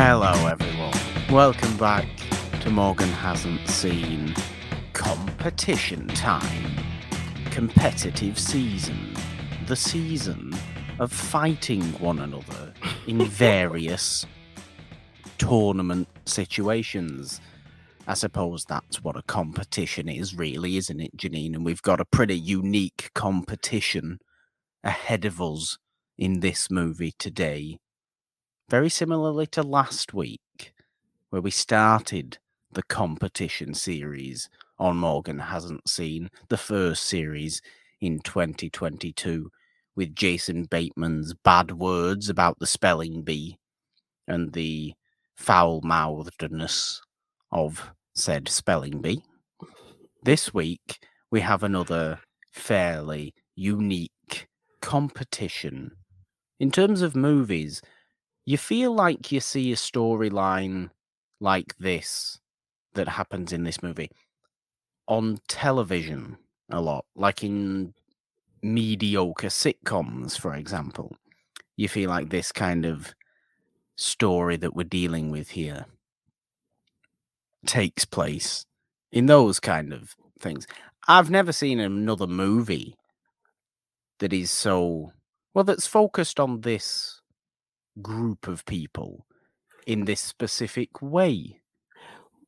[0.00, 0.94] Hello, everyone.
[1.28, 2.06] Welcome back
[2.60, 4.32] to Morgan Hasn't Seen
[4.92, 6.70] Competition Time.
[7.50, 9.16] Competitive season.
[9.66, 10.54] The season
[11.00, 12.72] of fighting one another
[13.08, 14.24] in various
[15.36, 17.40] tournament situations.
[18.06, 21.56] I suppose that's what a competition is, really, isn't it, Janine?
[21.56, 24.20] And we've got a pretty unique competition
[24.84, 25.76] ahead of us
[26.16, 27.80] in this movie today.
[28.70, 30.74] Very similarly to last week,
[31.30, 32.36] where we started
[32.70, 37.62] the competition series on Morgan Hasn't Seen, the first series
[37.98, 39.50] in 2022,
[39.96, 43.56] with Jason Bateman's bad words about the spelling bee
[44.26, 44.92] and the
[45.34, 47.00] foul mouthedness
[47.50, 49.22] of said spelling bee.
[50.22, 50.98] This week,
[51.30, 52.20] we have another
[52.52, 54.46] fairly unique
[54.82, 55.92] competition.
[56.60, 57.80] In terms of movies,
[58.48, 60.88] you feel like you see a storyline
[61.38, 62.40] like this
[62.94, 64.10] that happens in this movie
[65.06, 66.38] on television
[66.70, 67.92] a lot, like in
[68.62, 71.14] mediocre sitcoms, for example.
[71.76, 72.30] You feel like mm.
[72.30, 73.14] this kind of
[73.96, 75.84] story that we're dealing with here
[77.66, 78.64] takes place
[79.12, 80.66] in those kind of things.
[81.06, 82.96] I've never seen another movie
[84.20, 85.12] that is so
[85.52, 87.17] well that's focused on this
[88.02, 89.26] group of people
[89.86, 90.06] in mm.
[90.06, 91.60] this specific way.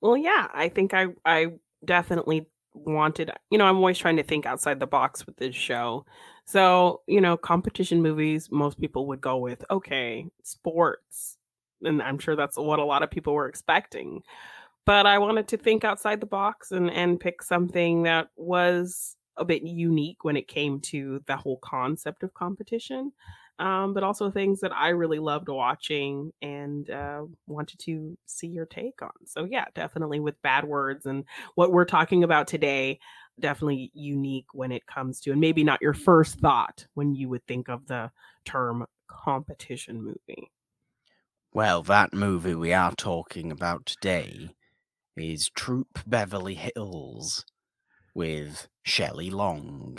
[0.01, 1.49] Well, yeah, I think I I
[1.85, 6.07] definitely wanted, you know, I'm always trying to think outside the box with this show.
[6.45, 11.37] So, you know, competition movies, most people would go with, okay, sports.
[11.83, 14.23] And I'm sure that's what a lot of people were expecting.
[14.87, 19.45] But I wanted to think outside the box and and pick something that was a
[19.45, 23.13] bit unique when it came to the whole concept of competition
[23.61, 28.65] um, but also things that I really loved watching and uh, wanted to see your
[28.65, 29.11] take on.
[29.27, 31.25] So, yeah, definitely with bad words and
[31.57, 32.99] what we're talking about today,
[33.39, 37.47] definitely unique when it comes to, and maybe not your first thought when you would
[37.47, 38.11] think of the
[38.47, 40.51] term competition movie.
[41.53, 44.51] Well, that movie we are talking about today
[45.17, 47.45] is Troop Beverly Hills
[48.15, 49.99] with Shelley Long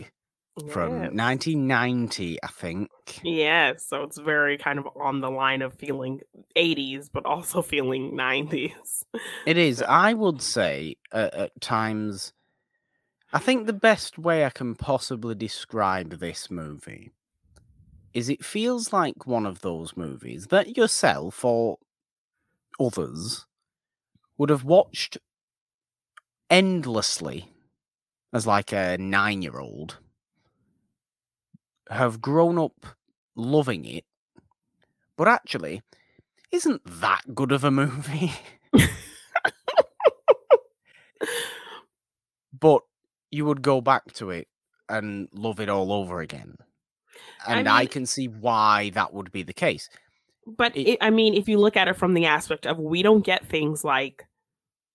[0.70, 2.90] from 1990, I think.
[3.24, 6.22] Yes, so it's very kind of on the line of feeling
[6.56, 9.04] 80s, but also feeling 90s.
[9.46, 9.82] It is.
[9.82, 12.34] I would say uh, at times,
[13.34, 17.12] I think the best way I can possibly describe this movie
[18.14, 21.78] is it feels like one of those movies that yourself or
[22.80, 23.46] others
[24.38, 25.18] would have watched
[26.50, 27.48] endlessly
[28.34, 30.00] as like a nine year old
[31.92, 32.86] have grown up
[33.36, 34.06] loving it,
[35.18, 35.82] but actually
[36.52, 38.34] isn't that good of a movie.
[42.60, 42.84] but
[43.30, 44.48] you would go back to it
[44.90, 46.58] and love it all over again.
[47.48, 49.90] And I, mean, I can see why that would be the case.
[50.46, 53.04] But it, it, I mean, if you look at it from the aspect of we
[53.04, 54.26] don't get things like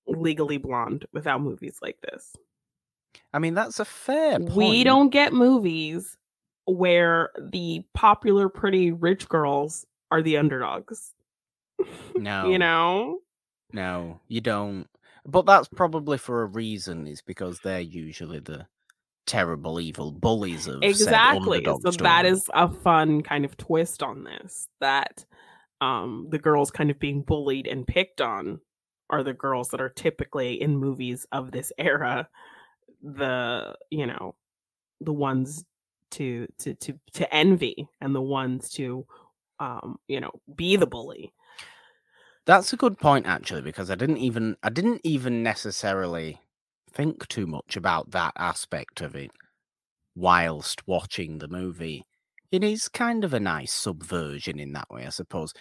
[0.06, 2.36] Legally Blonde without movies like this.
[3.32, 4.52] I mean, that's a fair point.
[4.52, 6.16] We don't get movies
[6.66, 11.12] where the popular pretty rich girls are the underdogs.
[12.16, 12.48] No.
[12.48, 13.18] you know?
[13.72, 14.86] No, you don't.
[15.26, 18.66] But that's probably for a reason, is because they're usually the
[19.26, 21.96] terrible evil bullies of exactly so story.
[21.98, 25.24] that is a fun kind of twist on this that
[25.80, 28.60] um the girls kind of being bullied and picked on
[29.10, 32.28] are the girls that are typically in movies of this era
[33.02, 34.34] the you know
[35.00, 35.64] the ones
[36.12, 39.06] to to to to envy and the ones to
[39.58, 41.32] um you know be the bully.
[42.44, 46.40] That's a good point actually because i didn't even i didn't even necessarily
[46.92, 49.30] think too much about that aspect of it
[50.14, 52.04] whilst watching the movie.
[52.52, 55.52] It is kind of a nice subversion in that way i suppose.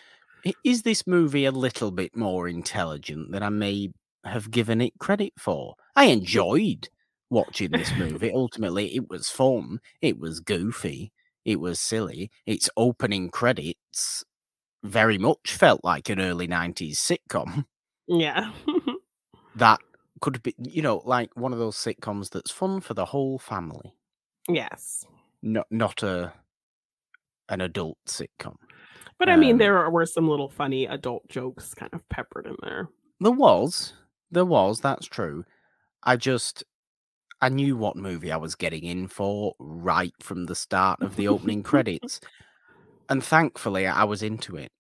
[0.64, 3.90] Is this movie a little bit more intelligent than i may
[4.24, 5.76] have given it credit for?
[5.96, 6.90] I enjoyed
[7.36, 8.32] watching this movie.
[8.34, 9.82] Ultimately, it was fun.
[10.02, 11.12] It was goofy.
[11.44, 12.32] It was silly.
[12.46, 14.24] Its opening credits
[14.84, 17.66] very much felt like an early 90s sitcom.
[18.08, 18.52] Yeah.
[19.58, 19.80] that
[20.22, 23.94] could be, you know, like one of those sitcoms that's fun for the whole family.
[24.48, 25.06] Yes.
[25.44, 26.34] Not not a
[27.50, 28.56] an adult sitcom.
[29.20, 32.56] But I mean, um, there were some little funny adult jokes kind of peppered in
[32.62, 32.88] there.
[33.20, 33.94] There was.
[34.32, 34.80] There was.
[34.80, 35.46] That's true.
[36.04, 36.64] I just
[37.42, 41.28] I knew what movie I was getting in for right from the start of the
[41.28, 42.20] opening credits.
[43.10, 44.72] And thankfully, I was into it.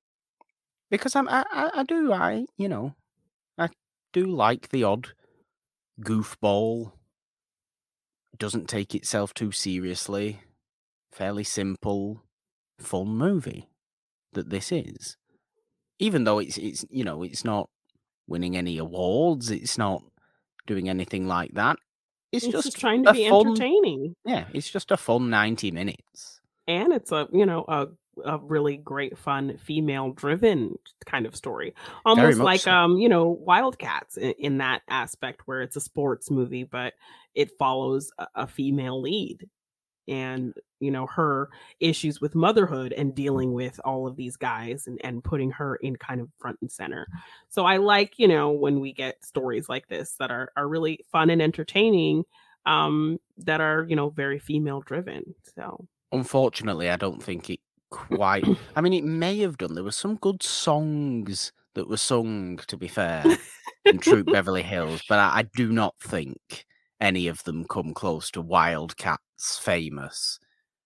[0.89, 2.95] because I'm I, I, I do I you know
[3.57, 3.69] I
[4.13, 5.09] do like the odd
[6.01, 6.93] goofball.
[8.37, 10.41] Doesn't take itself too seriously.
[11.11, 12.21] Fairly simple,
[12.79, 13.69] fun movie
[14.33, 15.15] that this is.
[15.99, 17.69] Even though it's it's you know it's not
[18.27, 20.03] winning any awards, it's not
[20.67, 21.77] doing anything like that.
[22.35, 24.15] It's, It's just, just trying to be fun, entertaining.
[24.25, 26.41] Yeah, it's just a fun ninety minutes.
[26.67, 27.87] and it's a you know a
[28.23, 30.73] a really great fun female driven
[31.05, 31.73] kind of story
[32.05, 32.71] almost like so.
[32.71, 36.93] um you know wildcats in, in that aspect where it's a sports movie but
[37.33, 39.49] it follows a, a female lead
[40.07, 41.49] and you know her
[41.79, 45.95] issues with motherhood and dealing with all of these guys and, and putting her in
[45.95, 47.07] kind of front and center
[47.49, 50.99] so i like you know when we get stories like this that are, are really
[51.11, 52.23] fun and entertaining
[52.65, 57.59] um that are you know very female driven so Unfortunately, I don't think it
[57.89, 58.45] quite.
[58.75, 59.75] I mean, it may have done.
[59.75, 63.25] There were some good songs that were sung, to be fair,
[63.83, 66.65] in Troop Beverly Hills, but I, I do not think
[67.01, 70.39] any of them come close to Wildcats' famous.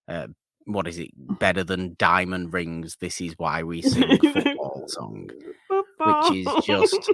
[0.08, 0.28] Uh,
[0.66, 1.10] what is it?
[1.40, 2.98] Better than diamond rings.
[3.00, 5.30] This is why we sing the football song.
[5.70, 7.12] which is just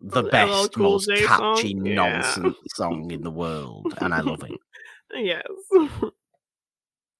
[0.00, 1.56] The best, Cool most J song?
[1.56, 1.94] catchy Yeah.
[1.94, 4.58] nonsense song in the world, and I love it.
[5.14, 5.42] yes.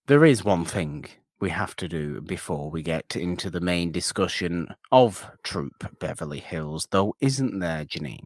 [0.07, 1.07] There is one thing
[1.41, 6.87] we have to do before we get into the main discussion of Troop Beverly Hills,
[6.91, 8.25] though, isn't there, Janine?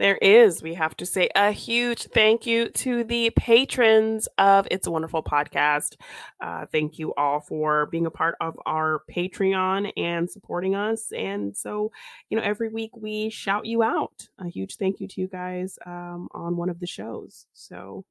[0.00, 0.62] There is.
[0.62, 5.22] We have to say a huge thank you to the patrons of It's a Wonderful
[5.22, 5.96] Podcast.
[6.40, 11.12] Uh, thank you all for being a part of our Patreon and supporting us.
[11.12, 11.92] And so,
[12.30, 14.26] you know, every week we shout you out.
[14.38, 17.44] A huge thank you to you guys um, on one of the shows.
[17.52, 18.06] So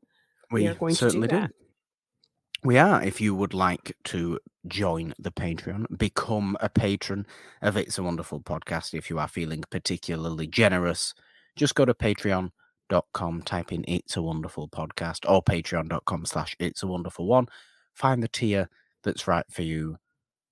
[0.52, 1.50] we, are going to do certainly that.
[2.64, 3.02] We are.
[3.02, 4.38] If you would like to
[4.68, 7.26] join the Patreon, become a patron
[7.64, 8.94] of It's a Wonderful Podcast.
[8.94, 11.16] If you are feeling particularly generous,
[11.56, 16.88] just go to patreon.com, type in It's a Wonderful Podcast or patreon.com slash It's a
[16.88, 17.48] Wonderful One.
[17.94, 18.70] Find the tier
[19.04, 19.98] that's right for you.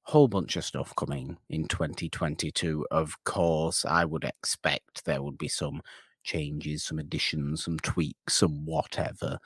[0.03, 2.85] Whole bunch of stuff coming in 2022.
[2.91, 5.81] Of course, I would expect there would be some
[6.23, 9.39] changes, some additions, some tweaks, some whatever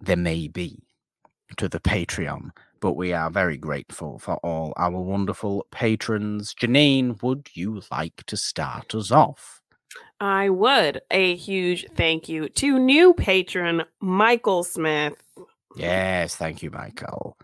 [0.00, 0.82] there may be
[1.56, 2.50] to the Patreon,
[2.80, 6.54] but we are very grateful for all our wonderful patrons.
[6.54, 9.60] Janine, would you like to start us off?
[10.20, 11.00] I would.
[11.10, 15.14] A huge thank you to new patron Michael Smith.
[15.76, 17.36] Yes, thank you, Michael.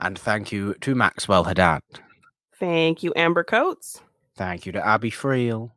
[0.00, 1.82] And thank you to Maxwell Haddad.
[2.58, 4.00] Thank you, Amber Coates.
[4.36, 5.72] Thank you to Abby Friel.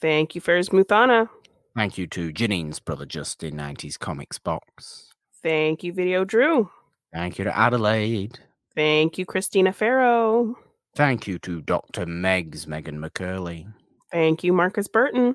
[0.00, 1.28] Thank you, Ferris Muthana.
[1.76, 5.12] Thank you to Janine's brother Justin, 90s Comics Box.
[5.42, 6.70] Thank you, Video Drew.
[7.12, 8.38] Thank you to Adelaide.
[8.74, 10.56] Thank you, Christina Farrow.
[10.94, 12.06] Thank you to Dr.
[12.06, 13.72] Megs, Megan McCurley.
[14.10, 15.34] Thank you, Marcus Burton.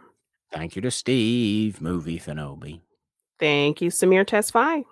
[0.52, 2.82] Thank you to Steve, Movie Fanobi.
[3.40, 4.86] Thank you, Samir Tesfai.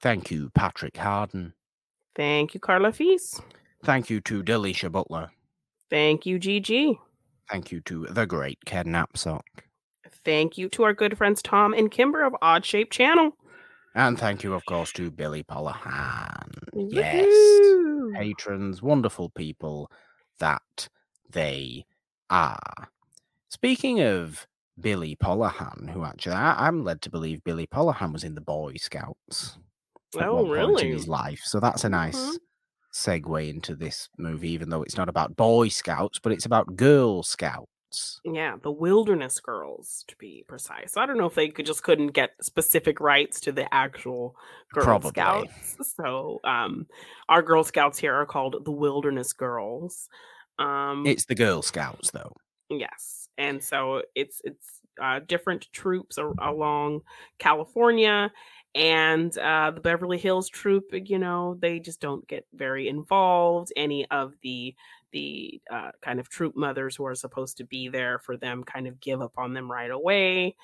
[0.00, 1.54] Thank you, Patrick Harden.
[2.14, 3.40] Thank you, Carla Feast.
[3.84, 5.30] Thank you to Delisha Butler.
[5.90, 6.98] Thank you, Gigi.
[7.50, 9.64] Thank you to the great Ken Knapsack.
[10.24, 13.32] Thank you to our good friends Tom and Kimber of Odd Shape Channel.
[13.94, 16.50] And thank you, of course, to Billy Polahan.
[16.74, 17.26] Yes.
[18.14, 19.90] Patrons, wonderful people
[20.38, 20.88] that
[21.30, 21.86] they
[22.30, 22.90] are.
[23.48, 24.46] Speaking of
[24.80, 28.74] Billy Polahan, who actually, I, I'm led to believe Billy Polahan was in the Boy
[28.76, 29.58] Scouts
[30.18, 31.40] at Oh, one point in his life.
[31.44, 32.38] So that's a nice Mhm.
[32.94, 37.22] segue into this movie, even though it's not about Boy Scouts, but it's about Girl
[37.22, 38.20] Scouts.
[38.24, 40.96] Yeah, the Wilderness Girls, to be precise.
[40.96, 44.36] I don't know if they could just couldn't get specific rights to the actual
[44.72, 45.10] Girl Probably.
[45.10, 45.76] Scouts.
[45.96, 46.86] So, um,
[47.28, 50.08] our Girl Scouts here are called the Wilderness Girls.
[50.58, 52.32] Um, It's the Girl Scouts, though.
[52.70, 57.00] Yes, and so it's it's uh, different troops a- along
[57.38, 58.30] California,
[58.74, 60.84] and uh, the Beverly Hills troop.
[60.92, 63.72] You know, they just don't get very involved.
[63.76, 64.74] Any of the
[65.12, 68.86] the uh, kind of troop mothers who are supposed to be there for them kind
[68.86, 70.54] of give up on them right away.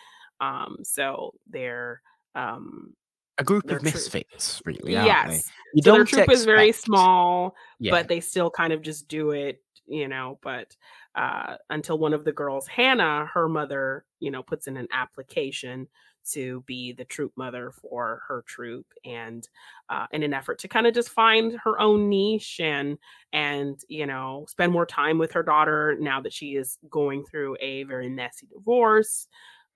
[0.40, 2.02] Um, so they're
[2.35, 2.93] um,
[3.38, 5.50] A group of misfits, really, yes.
[5.73, 7.93] You so their troop is very small Yeah.
[7.93, 10.76] but they still kind of just do it you know but
[11.14, 15.88] uh until one of the girls hannah her mother you know puts in an application
[16.26, 19.49] to be the troop mother for her troop and
[19.91, 22.97] uh, in an effort to kind of just find her own niche and
[23.33, 27.57] and you know spend more time with her daughter now that she is going through
[27.61, 29.29] a very messy divorce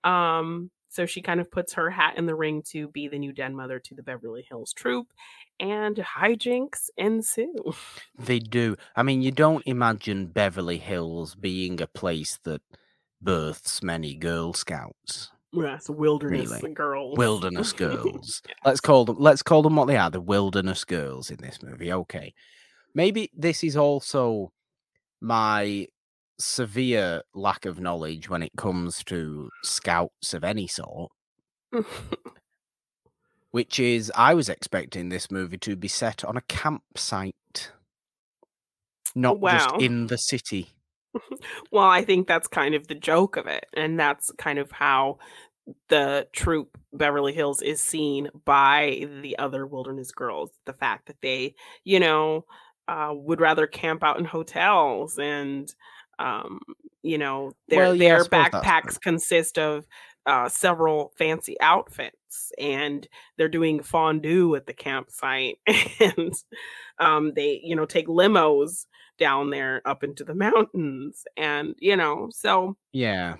[0.03, 3.31] um so she kind of puts her hat in the ring to be the new
[3.31, 5.07] den mother to the Beverly Hills troop,
[5.59, 7.73] and hijinks ensue.
[8.17, 8.75] They do.
[8.95, 12.61] I mean, you don't imagine Beverly Hills being a place that
[13.21, 15.31] births many Girl Scouts.
[15.51, 16.73] Yes, wilderness Really?
[16.73, 17.17] girls.
[17.17, 18.41] Wilderness girls.
[18.65, 21.91] Let's call them let's call them what they are, the wilderness girls in this movie.
[21.91, 22.33] Okay.
[22.93, 24.51] Maybe this is also
[25.21, 25.87] my
[26.39, 31.11] severe lack of knowledge when it comes to scouts of any sort,
[33.51, 37.71] which is I was expecting this movie to be set on a campsite.
[39.15, 40.69] Not just in the city.
[41.71, 45.17] well, I think that's kind of the joke of it, and that's kind of how
[45.89, 50.51] the troop Beverly Hills is seen by the other wilderness girls.
[50.65, 52.45] The fact that they, you know,
[52.87, 55.73] uh, would rather camp out in hotels and,
[56.19, 56.59] um,
[57.01, 58.91] you know, their Well, yeah, their suppose that's true.
[58.91, 59.85] backpacks consist of
[60.25, 63.07] uh, several fancy outfits, and
[63.37, 65.57] they're doing fondue at the campsite,
[65.99, 66.33] and
[66.99, 68.85] um, they, you know, take limos
[69.17, 73.37] down there up into the mountains, and you know, so Yeah.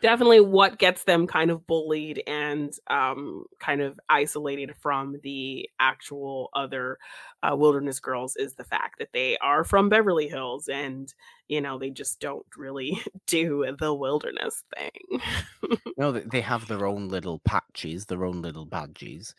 [0.00, 6.50] Definitely what gets them kind of bullied and um, kind of isolated from the actual
[6.54, 6.98] other
[7.42, 11.12] uh, wilderness girls is the fact that they are from Beverly Hills and
[11.48, 15.20] you know they just don't really do the wilderness thing.
[15.96, 19.34] No, they they have their own little patches, their own little badges,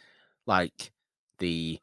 [0.45, 0.91] like
[1.39, 1.79] the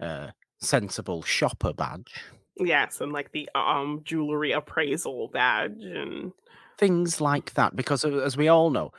[0.00, 2.24] uh, sensible shopper badge.
[2.58, 6.32] yes, and like the um jewelry appraisal badge and
[6.78, 8.92] things like that because uh, as we all know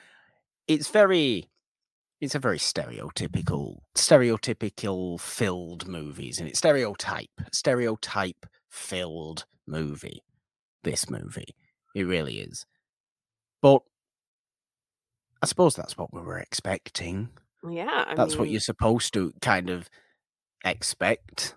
[0.68, 1.50] it's very
[2.20, 10.24] it's a very stereotypical stereotypical filled movies and it's stereotype stereotype filled movie
[10.84, 11.56] this movie
[11.96, 12.66] it really is
[13.62, 13.82] but
[15.42, 17.30] i suppose that's what we were expecting
[17.70, 19.90] yeah, I that's what you're supposed to kind of
[20.64, 21.56] expect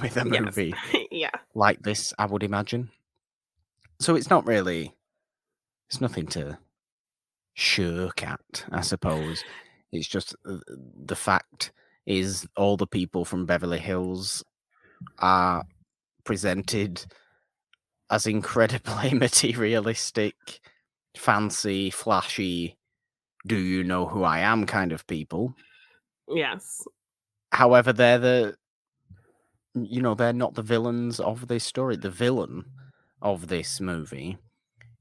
[0.00, 0.40] with a yes.
[0.40, 0.74] movie
[1.10, 1.30] yeah.
[1.54, 2.90] like this, I would imagine.
[4.00, 4.94] So it's not really,
[5.92, 6.58] it's nothing to
[7.52, 9.44] shirk at, I suppose.
[9.92, 10.56] It's just uh,
[11.04, 11.70] the fact
[12.06, 14.42] is all the people from Beverly Hills
[15.18, 15.64] are
[16.24, 17.04] presented
[18.08, 20.34] as incredibly materialistic,
[21.14, 22.78] fancy, flashy,
[23.46, 25.52] do you know who I am kind of people.
[26.26, 26.82] Yes.
[27.50, 28.56] However, they're the
[29.74, 31.96] you know, they're not the villains of this story.
[31.96, 32.64] The villain
[33.20, 34.38] of this movie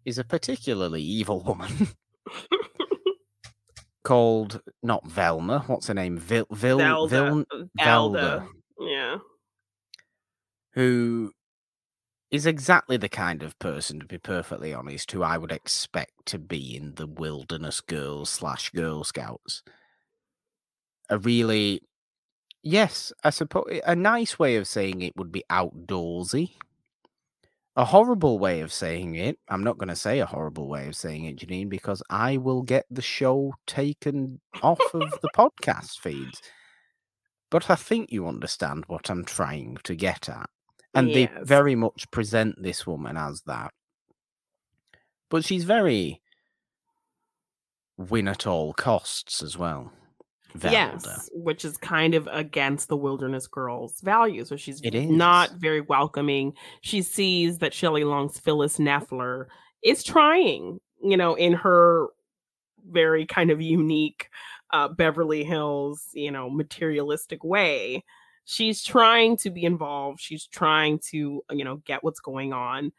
[0.06, 1.90] is a particularly evil woman
[4.04, 5.64] called not Velma.
[5.68, 6.18] What's her name?
[6.18, 7.08] Vil Vil Zelda.
[7.08, 7.46] Vil
[7.84, 8.48] Zelda.
[8.80, 9.18] Yeah.
[10.74, 11.32] who
[12.32, 16.40] is exactly the kind of person, to be perfectly honest, who I would expect to
[16.40, 19.64] be in the Wilderness Girls slash Girl Scouts.
[21.10, 21.82] A really,
[22.64, 26.52] yes, I suppose a nice way of saying it would be outdoorsy.
[27.78, 30.96] A horrible way of saying it, I'm not going to say a horrible way of
[30.96, 36.42] saying it, Janine, because I will get the show taken off of the podcast feeds.
[37.50, 40.50] But I think you understand what I'm trying to get at.
[40.94, 43.72] And they very much present this woman as that.
[45.30, 46.22] But she's very
[47.98, 49.94] win at all costs as well.
[50.62, 54.50] Yes, which is kind of against the wilderness girl's values.
[54.50, 56.54] So she's not very welcoming.
[56.82, 59.46] She sees that Shelley Long's Phyllis Nefler
[59.84, 62.08] is trying, you know, in her
[62.90, 64.30] very kind of unique
[64.72, 68.04] uh, Beverly Hills, you know, materialistic way.
[68.46, 70.20] She's trying to be involved.
[70.20, 72.92] She's trying to, you know, get what's going on.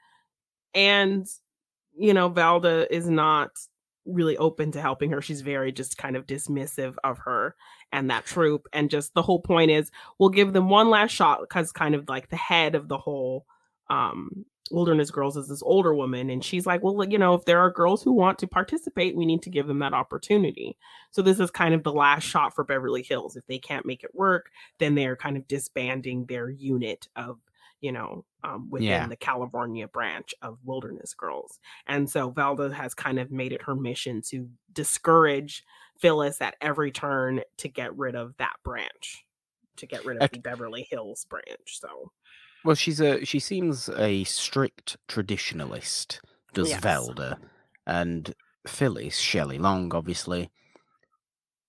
[0.75, 1.27] And,
[1.97, 3.51] you know, Valda is not
[4.05, 5.23] really open to helping her.
[5.23, 7.55] She's very just kind of dismissive of her
[7.93, 8.67] and that troop.
[8.73, 12.09] And just the whole point is we'll give them one last shot because kind of
[12.09, 13.47] like the head of the whole
[13.91, 17.59] um wilderness girls is this older woman and she's like well you know if there
[17.59, 20.79] are girls who want to participate we need to give them that opportunity
[21.11, 24.03] so this is kind of the last shot for beverly hills if they can't make
[24.03, 27.39] it work then they're kind of disbanding their unit of
[27.83, 29.07] you know um, within Yeah.
[29.07, 33.75] the california branch of wilderness girls and so Valda has kind of made it her
[33.77, 35.63] mission to discourage
[36.01, 39.25] Phyllis at every turn to get rid of that branch,
[39.77, 41.79] to get rid of Ok- the Beverly Hills branch.
[41.81, 42.11] So
[42.65, 46.19] Well, she's a she seems a strict traditionalist,
[46.55, 46.81] does Yes.
[46.81, 47.37] Velda,
[47.87, 48.35] and
[48.67, 50.51] Phyllis Shelley Long obviously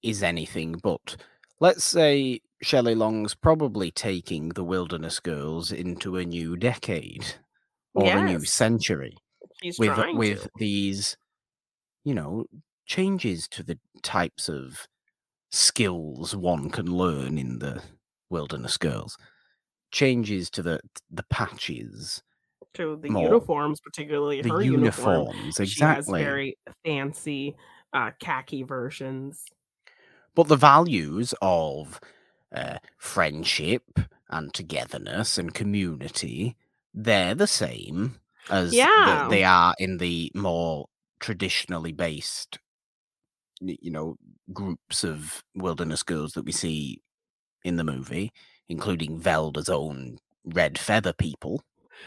[0.01, 1.15] is anything but.
[1.59, 7.35] Let's say Shelley Long's probably taking the Wilderness Girls into a new decade
[7.93, 9.17] or a new century
[9.61, 10.49] she's with with to.
[10.57, 11.17] these,
[12.03, 12.45] you know,
[12.85, 14.87] changes to the types of
[15.51, 17.83] skills one can learn in the
[18.29, 19.17] Wilderness Girls.
[19.91, 20.79] Changes to the
[21.11, 22.23] the patches,
[22.73, 23.23] to the more.
[23.25, 25.27] uniforms, particularly the her uniform.
[25.27, 26.23] uniforms, She has exactly.
[26.23, 27.55] very fancy
[27.93, 29.45] uh, khaki versions.
[30.35, 31.99] But the values of
[32.53, 33.83] uh, friendship
[34.29, 36.55] and togetherness and community,
[36.93, 38.19] they're the same
[38.49, 38.73] as
[39.27, 40.87] the- they are in the more
[41.19, 42.59] traditionally based,
[43.61, 44.17] you know,
[44.51, 47.01] groups of wilderness girls that we see
[47.63, 48.31] in the movie,
[48.67, 51.63] including Velda's own red feather people.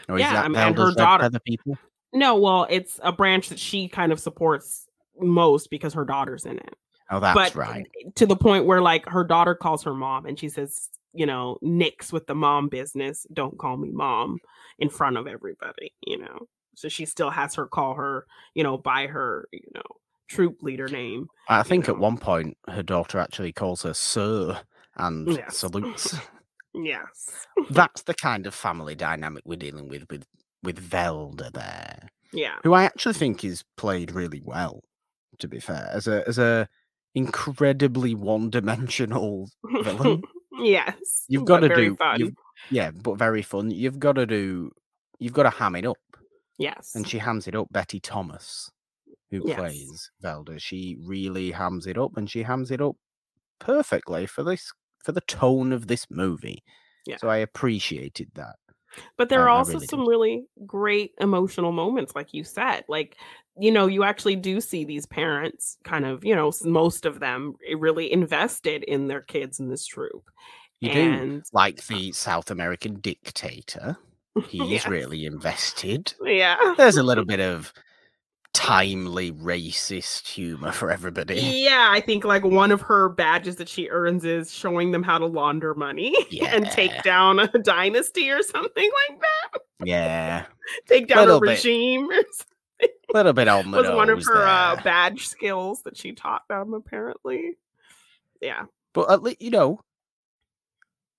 [0.07, 1.77] Or Yeah, is that I mean, and her Velda's red daughter- feather people?
[2.13, 4.87] No, well, it's a branch that she kind of supports
[5.19, 6.75] most because her daughter's in it.
[7.09, 7.87] Oh, that's but right.
[8.15, 11.57] to the point where like her daughter calls her mom and she says, you know,
[11.61, 13.25] nix with the mom business.
[13.33, 14.39] Don't call me mom
[14.79, 16.47] in front of everybody, you know.
[16.75, 19.81] So she still has her call her, you know, by her, you know,
[20.27, 21.27] troop leader name.
[21.47, 24.59] I think at one point her daughter actually calls her Sir
[24.95, 25.57] and Yes.
[25.57, 26.15] salutes.
[26.79, 27.47] Yes.
[27.71, 30.25] That's the kind of family dynamic we're dealing with with
[30.61, 32.55] with Velda there, Yeah.
[32.63, 34.83] who I actually think is played really well.
[35.39, 36.67] To be fair, as a as a
[37.17, 39.49] incredibly one dimensional
[39.83, 40.21] villain.
[40.61, 41.25] yes.
[41.27, 41.97] You've got to do,
[42.69, 43.71] yeah, but very fun.
[43.71, 44.71] You've got to do,
[45.19, 45.97] you've got to ham it up,
[46.57, 46.93] Yes.
[46.95, 47.67] and she hams it up.
[47.71, 48.71] Betty Thomas,
[49.31, 49.57] who Yes.
[49.59, 52.95] plays Velda, she really hams it up, and she hams it up
[53.59, 54.71] perfectly for this
[55.03, 56.63] for the tone of this movie.
[57.05, 57.17] Yeah.
[57.17, 58.55] So I appreciated that.
[59.17, 60.07] But there are also really some did.
[60.07, 62.83] really great emotional moments, like you said.
[62.89, 63.15] Like,
[63.59, 67.55] you know, you actually do see these parents kind of, you know, most of them
[67.69, 70.29] eh, really invested in their kids in this troop.
[70.79, 73.97] You do and like the South American dictator.
[74.47, 74.87] He's Yes.
[74.87, 76.13] really invested.
[76.23, 76.75] yeah.
[76.77, 77.73] There's a little bit of
[78.53, 81.35] timely racist humor for everybody.
[81.35, 85.17] Yeah, I think like one of her badges that she earns is showing them how
[85.19, 86.15] to launder money
[86.47, 89.61] and take down a dynasty or something like that.
[89.85, 90.45] Yeah,
[90.87, 92.09] Take down a regime.
[93.09, 95.97] Or s- a little bit on the was one of her uh, badge skills that
[95.97, 97.57] she taught them, apparently.
[98.41, 98.65] Yeah.
[98.93, 99.81] But at least you know,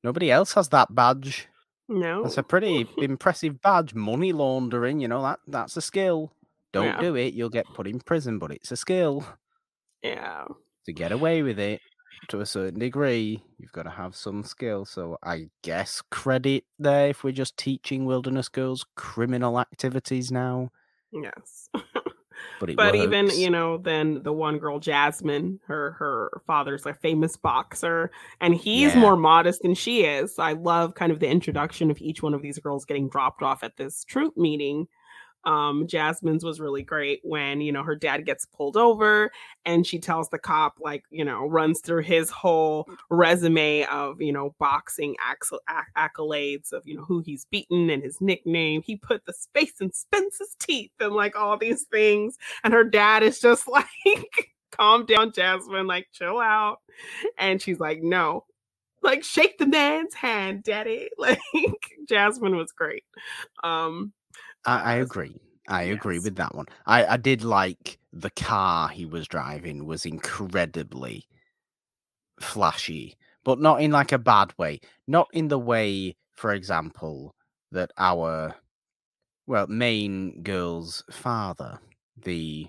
[0.05, 1.48] nobody else has that badge.
[1.88, 2.22] No.
[2.22, 3.94] That's a pretty impressive badge.
[3.94, 6.33] Money laundering, you know that that's a skill.
[6.72, 7.01] Don't Yeah.
[7.01, 8.38] do it, you'll get put in prison.
[8.38, 9.24] But it's a skill
[10.03, 10.44] Yeah.
[10.87, 11.81] to get away with it
[12.29, 13.42] to a certain degree.
[13.59, 14.85] You've got to have some skill.
[14.85, 20.70] So I guess credit there if we're just teaching wilderness girls criminal activities now.
[21.12, 21.68] Yes.
[22.60, 27.36] But but even you know then the one girl jasmine her her father's a famous
[27.36, 29.00] boxer and he's Yeah.
[29.00, 32.42] more modest than she is i love kind of the introduction of each one of
[32.42, 34.86] these girls getting dropped off at this troop meeting
[35.44, 39.31] um jasmine's was really great when you know her dad gets pulled over
[39.64, 44.33] and she tells the cop like you know runs through his whole resume of you
[44.33, 48.83] know boxing acc- acc- accolades of you know who he's beaten and his nickname.
[48.83, 52.37] He put the space in Spinks's teeth and like all these things.
[52.64, 53.87] And her dad is just like
[54.70, 56.79] calm down jasmine like chill out.
[57.38, 58.44] And she's like no
[59.03, 61.09] like shake the man's hand daddy.
[61.18, 61.40] Like
[62.09, 63.05] jasmine was great.
[63.62, 64.12] Um
[64.64, 65.40] I, I agree.
[65.68, 66.66] I agree with that one.
[66.86, 71.26] I, I did like the car he was driving was incredibly
[72.40, 74.80] flashy, but not in like a bad way.
[75.06, 77.34] Not in the way, for example,
[77.70, 78.54] that our
[79.46, 81.78] well, main girl's father,
[82.16, 82.68] the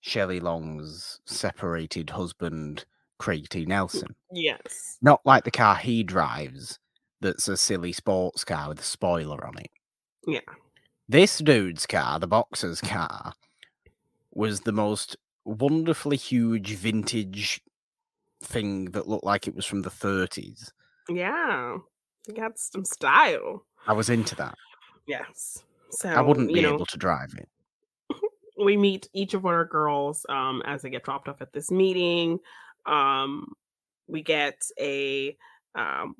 [0.00, 2.84] Shelley Long's separated husband,
[3.18, 3.64] Craig T.
[3.66, 4.14] Nelson.
[4.32, 6.78] yes Not like the car he drives
[7.20, 9.70] that's a silly sports car with a spoiler on it.
[10.26, 10.40] Yeah.
[11.08, 13.32] This dude's car, the boxer's car,
[14.34, 17.62] was the most wonderfully huge vintage
[18.42, 20.70] thing that looked like it was from the 30s.
[21.08, 21.76] yeah
[22.26, 24.54] he got some style I was into that.
[25.06, 27.48] yes so I wouldn't be know able to drive it.
[28.64, 32.38] we meet each of our girls um, as they get dropped off at this meeting.
[32.84, 33.52] Um,
[34.06, 35.36] we get a
[35.74, 36.14] um,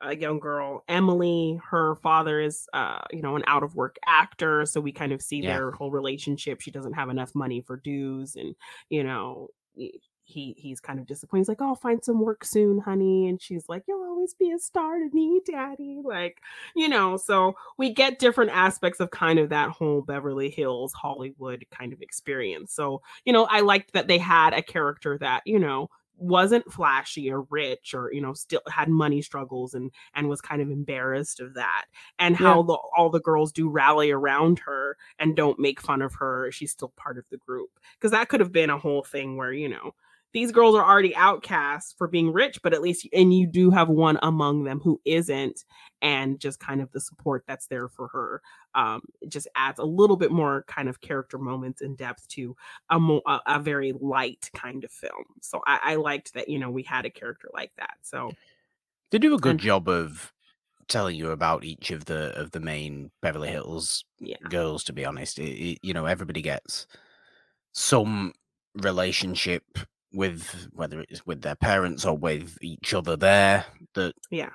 [0.00, 1.60] a young girl, Emily.
[1.70, 5.22] Her father is, uh, you know, an out of work actor, so we kind of
[5.22, 5.42] see Yeah.
[5.42, 6.60] their whole relationship.
[6.60, 8.54] She doesn't have enough money for dues, and
[8.88, 9.48] you know.
[10.22, 11.40] He he's kind of disappointed.
[11.40, 14.52] He's like, "Oh, I'll find some work soon, honey." And she's like, "You'll always be
[14.52, 16.40] a star to me, daddy." Like,
[16.76, 21.64] you know, so we get different aspects of kind of that whole Beverly Hills Hollywood
[21.72, 22.72] kind of experience.
[22.72, 25.88] So, you know, I liked that they had a character that, you know,
[26.20, 30.60] wasn't flashy or rich or you know still had money struggles and and was kind
[30.60, 31.86] of embarrassed of that
[32.18, 32.66] and how yeah.
[32.66, 36.72] the, all the girls do rally around her and don't make fun of her she's
[36.72, 39.68] still part of the group because that could have been a whole thing where you
[39.68, 39.94] know
[40.32, 43.88] these girls are already outcasts for being rich, but at least and you do have
[43.88, 45.64] one among them who isn't,
[46.00, 48.40] and just kind of the support that's there for her.
[48.74, 52.56] Um, it just adds a little bit more kind of character moments and depth to
[52.90, 55.24] a mo- a, a very light kind of film.
[55.40, 57.94] So I, I liked that you know we had a character like that.
[58.02, 58.32] So
[59.10, 60.32] they do a good and, job of
[60.88, 64.36] telling you about each of the of the main Beverly Hills yeah.
[64.48, 64.84] girls.
[64.84, 66.86] To be honest, it, it, you know everybody gets
[67.72, 68.32] some
[68.74, 69.64] relationship
[70.12, 74.50] with whether it's with their parents or with each other there that yeah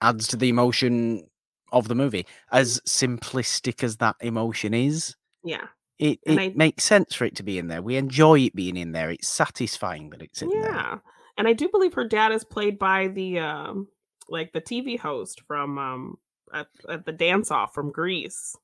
[0.00, 1.26] adds to the emotion
[1.72, 5.66] of the movie as simplistic as that emotion is yeah
[5.98, 8.76] it, it I, makes sense for it to be in there we enjoy it being
[8.76, 10.62] in there it's satisfying that it's in yeah.
[10.62, 10.98] there yeah
[11.36, 13.88] and i do believe her dad is played by the um
[14.28, 16.18] like the tv host from um
[16.52, 18.56] at, at the dance off from Grease.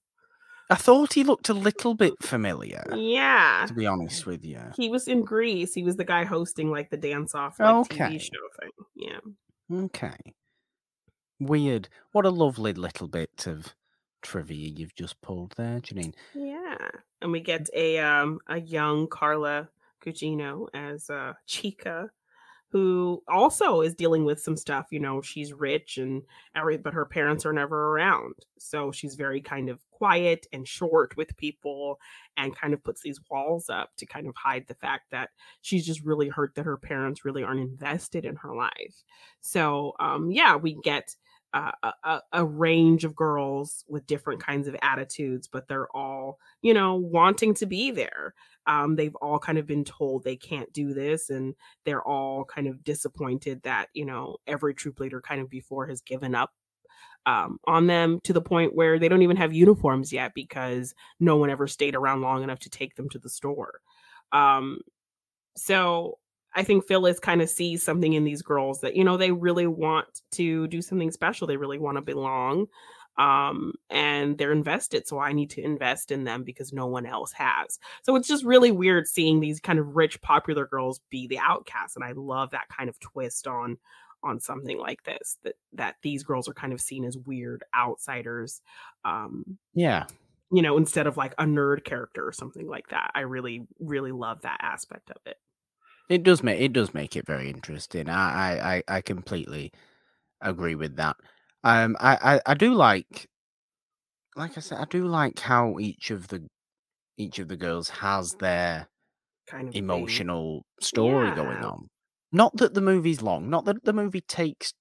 [0.71, 2.85] I thought he looked a little bit familiar.
[2.95, 3.67] Yeah.
[3.69, 4.61] To be honest with you.
[4.75, 5.75] He was in Grease.
[5.75, 7.99] He was the guy hosting like the dance off like, okay.
[7.99, 8.71] TV show thing.
[8.95, 9.77] Yeah.
[9.85, 10.17] Okay.
[11.41, 11.89] Weird.
[12.13, 13.75] What a lovely little bit of
[14.23, 16.15] trivia you've just pulled there, Janine.
[16.35, 16.89] Yeah.
[17.21, 19.69] And we get a um a young Carla
[20.05, 22.11] Gugino as uh Chica
[22.75, 24.87] who also is dealing with some stuff.
[24.91, 26.23] You know, she's rich and
[26.57, 28.35] every, but her parents are never around.
[28.59, 32.01] So she's very kind of quiet and short with people
[32.37, 35.87] and kind of puts these walls up to kind of hide the fact that she's
[35.87, 39.05] just really hurt that her parents really aren't invested in her life.
[39.41, 41.15] So, um, yeah, we get
[41.55, 46.97] a, a, range of girls with different kinds of attitudes, but they're all, you know,
[46.97, 48.35] wanting to be there.
[48.67, 52.67] Um, they've all kind of been told they can't do this, and they're all kind
[52.67, 56.53] of disappointed that, you know, every troop leader kind of before has given up
[57.27, 61.37] um, on them to the point where they don't even have uniforms yet because no
[61.37, 63.81] one ever stayed around long enough to take them to the store.
[64.33, 64.81] Um,
[65.57, 66.19] so
[66.55, 69.67] I think Phyllis kind of sees something in these girls that, you know, they really
[69.67, 71.47] want to do something special.
[71.47, 72.67] They really want to belong.
[73.17, 75.07] Um, and they're invested.
[75.07, 77.79] So I need to invest in them because no one else has.
[78.03, 81.97] So it's just really weird seeing these kind of rich, popular girls be the outcasts.
[81.97, 83.79] And I love that kind of twist on
[84.25, 88.63] on something like this that that these girls are kind of seen as weird outsiders
[89.05, 90.07] um yeah
[90.51, 94.13] you know instead of like a nerd character or something like that i really really
[94.13, 95.37] love that aspect of it
[96.09, 98.09] it does make it does make it very interesting.
[98.09, 99.73] I I I completely
[100.41, 101.17] agree with that.
[101.63, 103.27] Um, I, I I do like,
[104.37, 106.47] like I said, I do like how each of the
[107.17, 108.89] each of the girls has their
[109.49, 110.87] kind of emotional thing.
[110.87, 111.35] story yeah.
[111.35, 111.89] going on.
[112.33, 114.75] Not that the movie's long, not that the movie takes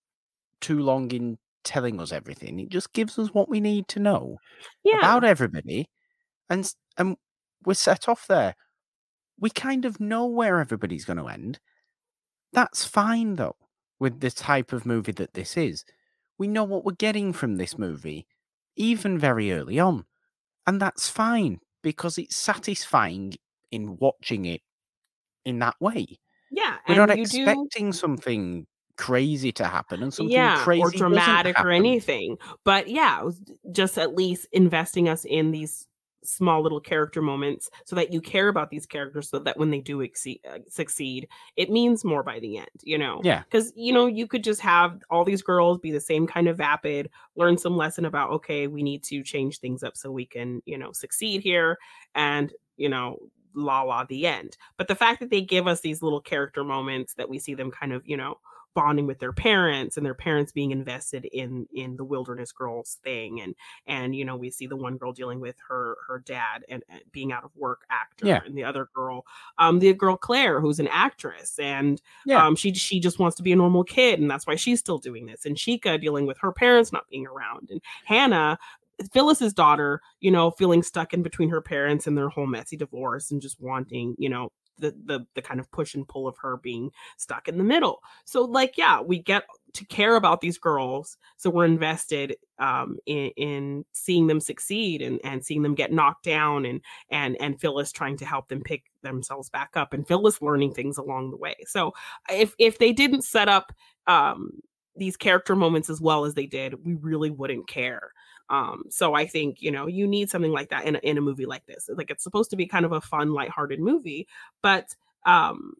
[0.59, 2.59] too long in telling us everything.
[2.59, 4.37] It just gives us what we need to know
[4.83, 4.97] yeah.
[4.97, 5.87] about everybody,
[6.49, 7.15] and and
[7.65, 8.55] we're set off there
[9.39, 11.59] we kind of know where everybody's going to end.
[12.51, 13.55] That's fine, though,
[13.99, 15.83] with the type of movie that this is.
[16.37, 18.27] We know what we're getting from this movie,
[18.75, 20.05] even very early on.
[20.65, 23.33] And that's fine because it's satisfying
[23.71, 24.61] in watching it
[25.45, 26.19] in that way.
[26.51, 26.77] Yeah.
[26.87, 27.97] We're not expecting do...
[27.97, 32.37] something crazy to happen and something yeah, crazy or dramatic or anything.
[32.63, 33.29] But yeah,
[33.71, 35.87] just at least investing us in these
[36.23, 39.79] small little character moments so that you care about these characters so that when they
[39.79, 43.21] do exceed, uh, succeed it means more by the end you know?
[43.23, 43.43] Yeah.
[43.43, 46.57] Because you know you could just have all these girls be the same kind of
[46.57, 50.61] vapid learn some lesson about okay we need to change things up so we can
[50.65, 51.77] you know succeed here
[52.15, 53.17] and you know
[53.55, 54.57] la la the end.
[54.77, 57.71] But the fact that they give us these little character moments that we see them
[57.71, 58.39] kind of you know
[58.73, 63.41] bonding with their parents and their parents being invested in in the wilderness girls thing
[63.41, 63.55] and
[63.87, 67.01] and you know we see the one girl dealing with her her dad and, and
[67.11, 68.41] being out of work actor yeah.
[68.45, 69.25] and the other girl
[69.57, 72.45] um the girl Claire who's an actress and yeah.
[72.45, 74.97] um she she just wants to be a normal kid and that's why she's still
[74.97, 78.57] doing this and Chica dealing with her parents not being around and Hannah
[79.11, 83.31] Phyllis's daughter, you know, feeling stuck in between her parents and their whole messy divorce
[83.31, 86.57] and just wanting, you know, the the the kind of push and pull of her
[86.57, 87.99] being stuck in the middle.
[88.25, 93.31] So like yeah, we get to care about these girls, so we're invested um, in,
[93.37, 97.91] in seeing them succeed and and seeing them get knocked down and and and Phyllis
[97.91, 101.55] trying to help them pick themselves back up and Phyllis learning things along the way.
[101.65, 101.93] So
[102.29, 103.73] if if they didn't set up
[104.07, 104.51] um,
[104.95, 108.11] these character moments as well as they did, we really wouldn't care.
[108.49, 111.21] Um, so I think, you know, you need something like that in a, in a
[111.21, 111.89] movie like this.
[111.93, 114.27] Like it's supposed to be kind of a fun, lighthearted movie,
[114.61, 114.93] but
[115.25, 115.73] um,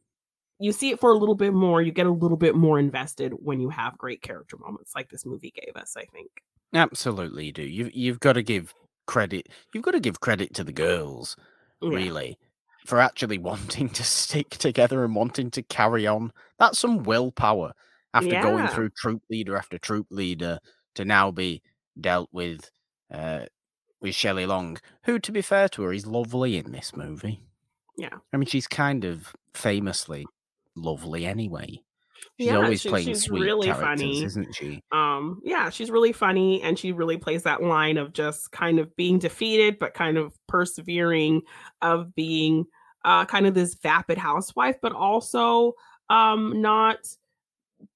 [0.60, 1.82] you see it for a little bit more.
[1.82, 5.26] You get a little bit more invested when you have great character moments like this
[5.26, 5.96] movie gave us.
[5.98, 6.30] I think.
[6.74, 7.64] Absolutely, you do.
[7.64, 8.74] You've you've got to give
[9.06, 9.50] credit.
[9.74, 11.36] You've got to give credit to the girls,
[11.82, 11.90] Yeah.
[11.96, 12.38] really,
[12.86, 16.32] for actually wanting to stick together and wanting to carry on.
[16.60, 17.74] That's some willpower
[18.14, 20.60] after going through troop leader after troop leader
[20.96, 21.62] to now be
[22.00, 22.70] dealt with
[23.14, 23.46] uh,
[24.02, 27.42] with Shelley Long, who, to be fair to her, is lovely in this movie.
[27.98, 28.18] Yeah.
[28.34, 30.26] I mean, she's kind of famously
[30.76, 31.80] lovely anyway.
[32.40, 34.24] She's Yeah, always she- playing she's sweet really characters, funny.
[34.24, 34.82] isn't she?
[34.92, 38.96] um yeah she's really funny and she really plays that line of just kind of
[38.96, 41.42] being defeated but kind of persevering
[41.82, 42.66] of being
[43.06, 45.74] uh kind of this vapid housewife but also
[46.10, 46.98] um not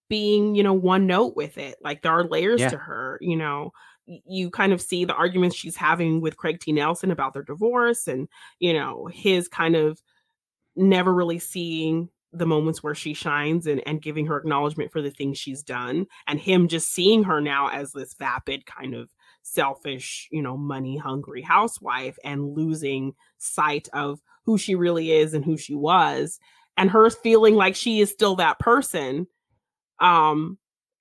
[0.09, 2.69] being you know one note with it like there are layers Yeah.
[2.69, 3.71] to her you know
[4.05, 6.71] you kind of see the arguments she's having with Craig T.
[6.71, 8.27] Nelson about their divorce and
[8.59, 10.01] you know his kind of
[10.75, 15.09] never really seeing the moments where she shines and, and giving her acknowledgement for the
[15.09, 19.09] things she's done and him just seeing her now as this vapid kind of
[19.43, 25.43] selfish you know money hungry housewife and losing sight of who she really is and
[25.45, 26.39] who she was
[26.77, 29.25] and her feeling like she is still that person
[29.99, 30.57] um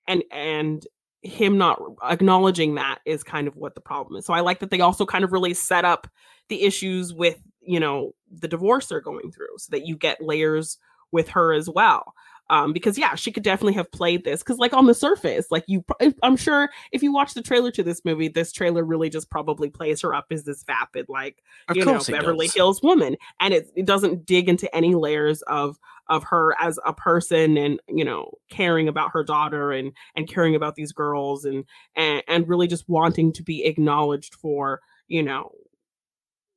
[0.08, 0.86] and and
[1.22, 4.24] him not acknowledging that is kind of what the problem is.
[4.26, 6.06] So i like that they also kind of really set up
[6.48, 10.78] the issues with you know the divorce they're going through so that you get layers
[11.12, 12.14] with her as well
[12.50, 15.64] um because yeah she could definitely have played this because like on the surface like
[15.66, 15.84] you
[16.22, 19.68] i'm sure if you watch the trailer to this movie this trailer really just probably
[19.68, 22.54] plays her up as this vapid like Of you know beverly does.
[22.54, 25.78] hills woman and it, it doesn't dig into any layers of
[26.08, 30.54] of her as a person and you know caring about her daughter and and caring
[30.54, 31.64] about these girls and
[31.96, 35.50] and, and really just wanting to be acknowledged for you know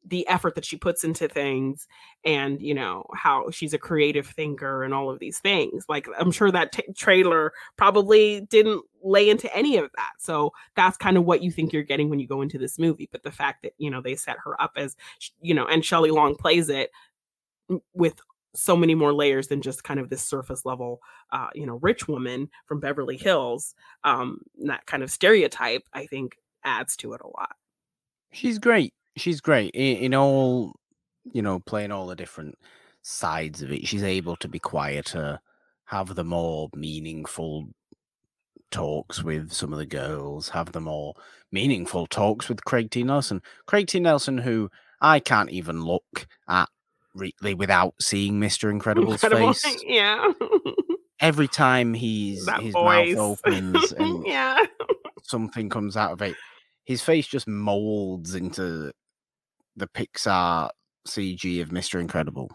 [0.09, 1.87] the effort that she puts into things
[2.25, 6.31] and you know how she's a creative thinker and all of these things like i'm
[6.31, 11.25] sure that t- trailer probably didn't lay into any of that so that's kind of
[11.25, 13.73] what you think you're getting when you go into this movie but the fact that
[13.77, 14.95] you know they set her up as
[15.41, 16.91] you know and Shelley Long plays it
[17.93, 18.15] with
[18.55, 20.99] so many more layers than just kind of this surface level
[21.31, 26.35] uh you know rich woman from Beverly Hills um that kind of stereotype i think
[26.65, 27.55] adds to it a lot
[28.31, 28.93] She's great.
[29.17, 30.75] She's great in, in all,
[31.33, 32.55] you know, playing all the different
[33.01, 33.87] sides of it.
[33.87, 35.39] She's able to be quieter,
[35.85, 37.69] have the more meaningful
[38.71, 41.15] talks with some of the girls, have the more
[41.51, 43.03] meaningful talks with Craig T.
[43.03, 43.41] Nelson.
[43.65, 43.99] Craig T.
[43.99, 44.69] Nelson, who
[45.01, 46.69] I can't even look at
[47.15, 48.69] really without seeing Mr.
[48.71, 49.53] Incredible's Incredible.
[49.53, 49.83] face.
[49.85, 50.31] yeah
[51.19, 54.57] Every time he's that his voice mouth opens and yeah
[55.23, 56.35] something comes out of it,
[56.89, 58.91] his face just molds into
[59.75, 60.71] the Pixar
[61.07, 61.99] CG of Mr.
[62.01, 62.49] Incredible.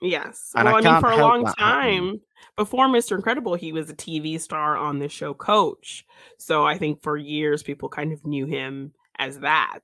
[0.00, 0.52] Yes.
[0.54, 1.56] And well, I I, mean, for a long happening.
[1.58, 2.20] time
[2.56, 3.16] before Mr.
[3.16, 6.06] Incredible, he was a TV star on the show Coach.
[6.38, 9.80] So I think for years people kind of knew him as that.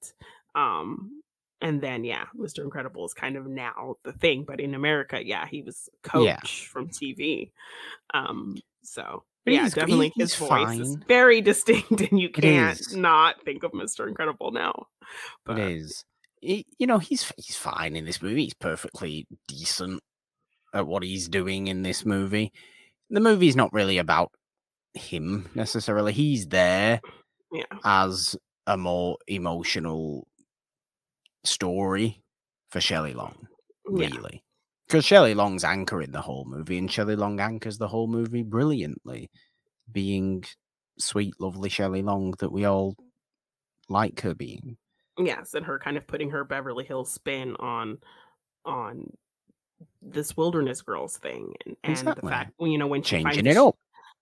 [0.55, 1.21] Um,
[1.61, 2.61] and then yeah, Mr.
[2.63, 4.45] Incredible is kind of now the thing.
[4.47, 6.39] But in America, yeah, he was Coach Yeah.
[6.71, 7.51] from TV.
[8.15, 13.43] Um, so But yeah, he's definitely his voice is very distinct, and you can't not
[13.45, 14.07] think of Mr.
[14.07, 14.87] Incredible now.
[15.45, 16.05] But it is.
[16.41, 18.45] You know, he's he's fine in this movie.
[18.45, 20.03] He's perfectly decent
[20.73, 22.53] at what he's doing in this movie.
[23.11, 24.31] The movie's not really about
[24.95, 26.13] him necessarily.
[26.13, 27.01] He's there
[27.51, 30.29] yeah, as a more emotional
[31.45, 32.23] story
[32.71, 33.49] for Shelley Long.
[33.87, 34.45] really.
[34.89, 39.31] Because Shelley Long's anchoring the whole movie, and Shelley Long anchors the whole movie brilliantly,
[39.93, 40.45] being
[40.99, 42.97] sweet, lovely Shelley Long that we all
[43.91, 44.77] like her being.
[45.19, 47.99] yes and her kind of putting her beverly hills spin on
[48.65, 49.11] on
[50.03, 53.57] this wilderness girls thing and, and the fact you know when she finds Changing it
[53.57, 53.75] up.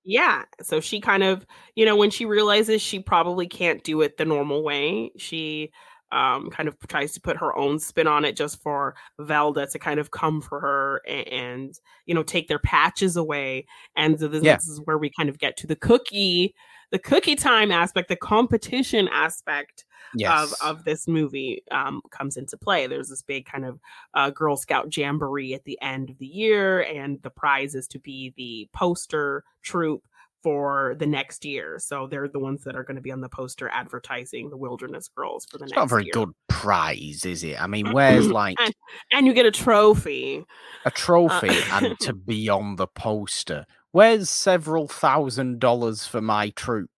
[0.04, 4.16] yeah so she kind of you know when she realizes she probably can't do it
[4.16, 5.70] the normal way she
[6.12, 9.78] um kind of tries to put her own spin on it just for velda to
[9.78, 13.66] kind of come for her and, and you know take their patches away
[13.96, 14.56] and so this, Yeah.
[14.56, 16.54] this is where we kind of get to the cookie
[16.92, 20.52] the cookie time aspect the competition aspect Yes.
[20.62, 22.86] of of this movie um, comes into play.
[22.86, 23.80] There's this big kind of
[24.14, 27.98] uh, Girl Scout jamboree at the end of the year, and the prize is to
[27.98, 30.04] be the poster troop
[30.46, 31.76] for the next year.
[31.80, 35.08] So they're the ones that are going to be on the poster advertising the Wilderness
[35.08, 35.74] Girls for the next year.
[35.74, 36.12] it's next not a very year.
[36.12, 37.60] good prize, is it?
[37.60, 38.72] I mean, where's like And-
[39.10, 40.44] And you get a trophy.
[40.84, 43.66] a trophy uh, and to be on the poster?
[43.90, 46.90] Where's several thousand dollars for my troop?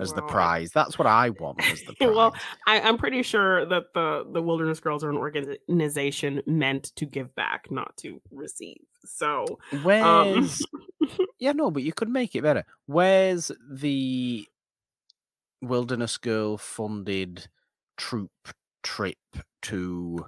[0.00, 0.70] As the prize.
[0.72, 2.14] That's what I want as the prize.
[2.14, 2.34] Well,
[2.66, 7.34] I, I'm pretty sure that the the Wilderness Girls are an organization meant to give
[7.34, 8.80] back, not to receive.
[9.04, 10.62] So, um, Where's
[11.38, 12.64] yeah, no, but you could make it better.
[12.86, 14.46] Where's the
[15.60, 17.48] Wilderness Girl funded
[17.96, 18.30] troop
[18.82, 19.18] trip
[19.62, 20.26] to?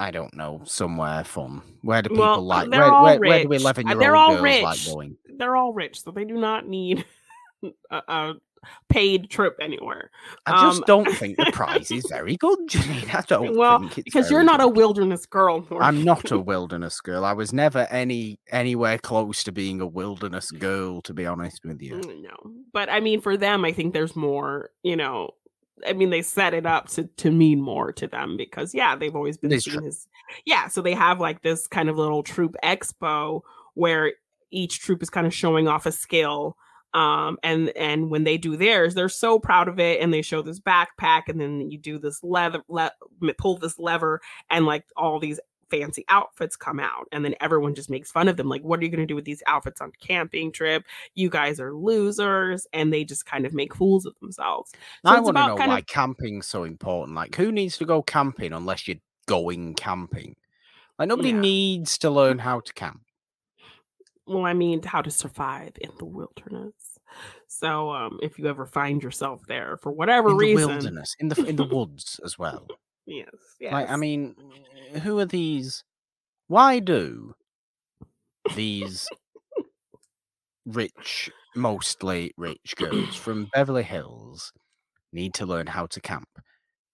[0.00, 1.60] I don't know, somewhere fun.
[1.82, 2.70] Where do people Well, like?
[2.70, 3.60] Where, where, where do rich.
[3.60, 5.16] Uh, eleven-year-old girls like going?
[5.38, 7.04] they're all rich, so they do not need
[7.90, 8.34] a, a
[8.88, 10.10] paid trip anywhere.
[10.46, 13.14] I just Um, don't think the prize is very good, Janine.
[13.14, 15.60] I don't Well, think it's because you're not a wilderness girl.
[15.70, 15.82] Morgan.
[15.82, 17.24] I'm not a wilderness girl.
[17.24, 21.80] I was never any anywhere close to being a wilderness girl, to be honest with
[21.80, 21.96] you.
[21.96, 24.70] Mm, No, but I mean, for them, I think there's more.
[24.82, 25.30] You know,
[25.86, 29.14] I mean, they set it up to to mean more to them because yeah, they've
[29.14, 30.06] always been It's seen as
[30.44, 30.66] yeah.
[30.68, 33.42] So they have like this kind of little troop expo
[33.74, 34.12] where
[34.50, 36.56] each troop is kind of showing off a skill.
[36.94, 40.40] Um, and and when they do theirs, they're so proud of it, and they show
[40.42, 42.92] this backpack, and then you do this leather, le-
[43.36, 44.20] pull this lever,
[44.50, 45.38] and like all these
[45.70, 48.84] fancy outfits come out and then everyone just makes fun of them like what are
[48.84, 50.82] you going to do with these outfits on camping trip
[51.14, 54.72] you guys are losers and they just kind of make fools of themselves
[55.04, 57.14] So I want to know why of- camping's so important.
[57.14, 58.96] Like, who needs to go camping unless you're
[59.26, 60.36] going camping?
[60.98, 61.40] Like, nobody Yeah.
[61.40, 63.02] needs to learn how to camp.
[64.28, 66.98] Well i mean how to survive in the wilderness
[67.46, 71.28] so um if you ever find yourself there for whatever In the reason wilderness, in
[71.28, 72.66] the in the woods as well.
[73.06, 73.28] yes,
[73.60, 73.72] yes.
[73.72, 74.36] Like, I mean,
[75.02, 75.84] who are these?
[76.48, 77.34] Why do
[78.54, 79.08] these
[80.66, 84.52] rich, mostly rich girls from Beverly Hills
[85.12, 86.28] need to learn how to camp?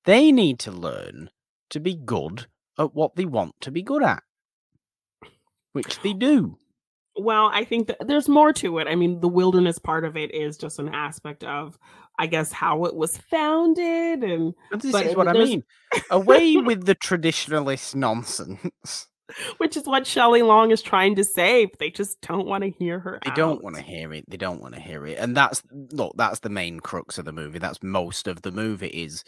[0.04, 1.30] They need to learn
[1.70, 2.46] to be good
[2.78, 4.22] at what they want to be good at,
[5.72, 6.58] which they do.
[7.16, 8.88] Well, I think that there's more to it.
[8.88, 11.78] I mean, the wilderness part of it is just an aspect of,
[12.18, 15.62] I guess, how it was founded, and this But is what I mean.
[16.10, 19.08] Away with the traditionalist nonsense.
[19.58, 21.66] which is what Shelley Long is trying to say.
[21.66, 23.20] But they just don't want to hear her.
[23.24, 24.24] They don't want to hear it.
[24.28, 25.18] They don't want to hear it.
[25.18, 27.58] And that's look, that's the main crux of the movie.
[27.58, 29.24] That's most of the movie is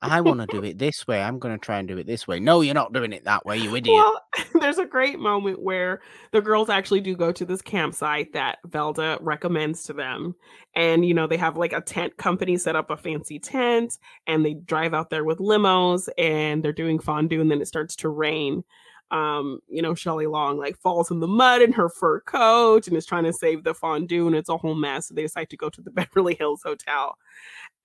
[0.00, 1.20] I want to do it this way.
[1.20, 2.38] I'm going to try and do it this way.
[2.38, 3.94] No, you're not doing it that way, you idiot.
[3.94, 4.22] Well,
[4.60, 9.18] there's a great moment where the girls actually do go to this campsite that Velda
[9.20, 10.36] recommends to them.
[10.76, 14.44] And, you know, they have like a tent company set up a fancy tent and
[14.44, 18.08] they drive out there with limos and they're doing fondue and then it starts to
[18.08, 18.62] rain.
[19.10, 22.96] Um, you know, Shelley Long like falls in the mud in her fur coat and
[22.96, 25.08] is trying to save the fondue and it's a whole mess.
[25.08, 27.16] So they decide to go to the Beverly Hills Hotel.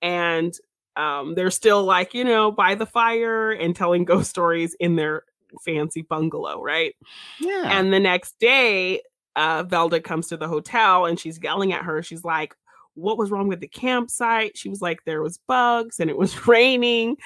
[0.00, 0.54] And
[0.96, 5.24] um, they're still like, you know, by the fire and telling ghost stories in their
[5.64, 6.94] fancy bungalow, right?
[7.40, 7.64] yeah.
[7.66, 9.02] And the next day,
[9.36, 12.02] uh, Velda comes to the hotel and she's yelling at her.
[12.02, 12.54] She's like,
[12.94, 14.56] What was wrong with the campsite?
[14.56, 17.16] She was like, There was bugs and it was raining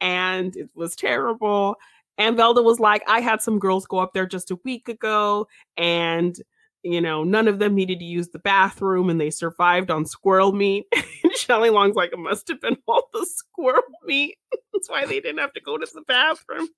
[0.00, 1.76] and it was terrible.
[2.18, 5.48] And Velda was like, I had some girls go up there just a week ago
[5.76, 6.36] and
[6.84, 10.52] you know, none of them needed to use the bathroom and they survived on squirrel
[10.52, 10.84] meat.
[11.24, 14.36] and Shelley Long's like, it must have been all the squirrel meat.
[14.72, 16.68] That's why they didn't have to go to the bathroom.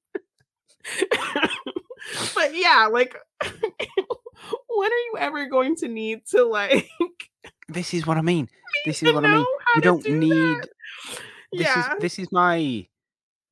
[2.35, 6.89] but yeah, like, when are you ever going to need to like
[7.69, 8.49] this is what I mean.
[8.85, 9.47] This is what I mean.
[9.75, 10.69] You don't do need that?
[11.53, 11.95] this yeah.
[11.95, 12.87] is this is my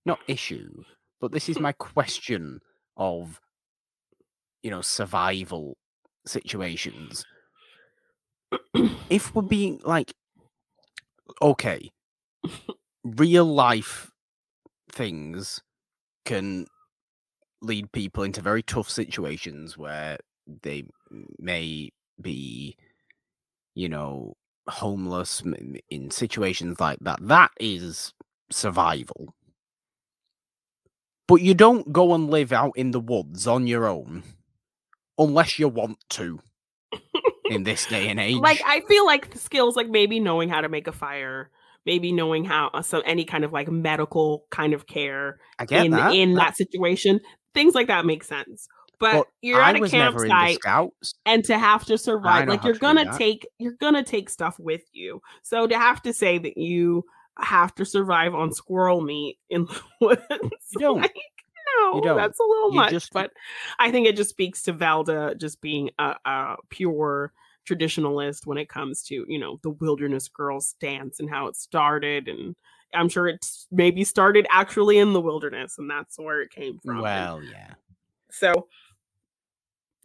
[0.06, 0.84] not issue,
[1.20, 2.60] but this is my question
[2.96, 3.40] of
[4.62, 5.76] you know survival
[6.26, 7.24] situations.
[9.10, 10.14] if we're being like
[11.40, 11.90] okay,
[13.04, 14.10] real life
[14.90, 15.60] things
[16.24, 16.66] can
[17.62, 20.18] lead people into very tough situations where
[20.62, 20.84] they
[21.38, 22.76] may be
[23.74, 24.36] you know
[24.68, 25.42] homeless
[25.90, 27.18] in situations like that.
[27.20, 28.12] That is
[28.50, 29.34] survival.
[31.26, 34.22] But you don't go and live out in the woods on your own
[35.18, 36.40] unless you want to
[37.50, 40.60] in this day and age like I feel like the skills like maybe knowing how
[40.60, 41.50] to make a fire,
[41.86, 45.84] maybe knowing how uh, some any kind of like medical kind of care I get
[45.86, 47.20] in that, in that- that situation,
[47.54, 48.66] things like that make sense.
[49.00, 51.84] But but you're I at a was never in the campsite scouts and to have
[51.86, 55.76] to survive like you're to gonna take you're gonna take stuff with you so to
[55.76, 57.04] have to say that you
[57.40, 61.00] have to survive on squirrel meat in the woods You don't.
[61.02, 61.12] like,
[61.82, 63.30] no that's a little You much just- but
[63.78, 67.32] i think it just speaks to valda just being a, a pure
[67.68, 72.28] traditionalist when it comes to you know the wilderness girls dance and how it started
[72.28, 72.54] and
[72.92, 76.96] i'm sure it's maybe started actually in the wilderness and that's where it came from
[76.96, 77.74] And well yeah
[78.30, 78.68] so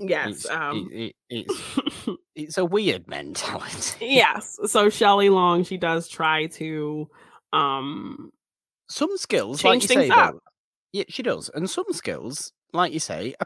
[0.01, 0.30] Yes.
[0.30, 3.97] It's, um, it, it, it's it's a weird mentality.
[4.05, 4.57] yes.
[4.67, 7.09] So Shelley Long, she does try to
[7.51, 8.32] um
[8.89, 10.36] Some skills, Change like you things say, up.
[10.36, 10.41] though,
[10.92, 13.46] yeah, she does, and some skills, like you say, a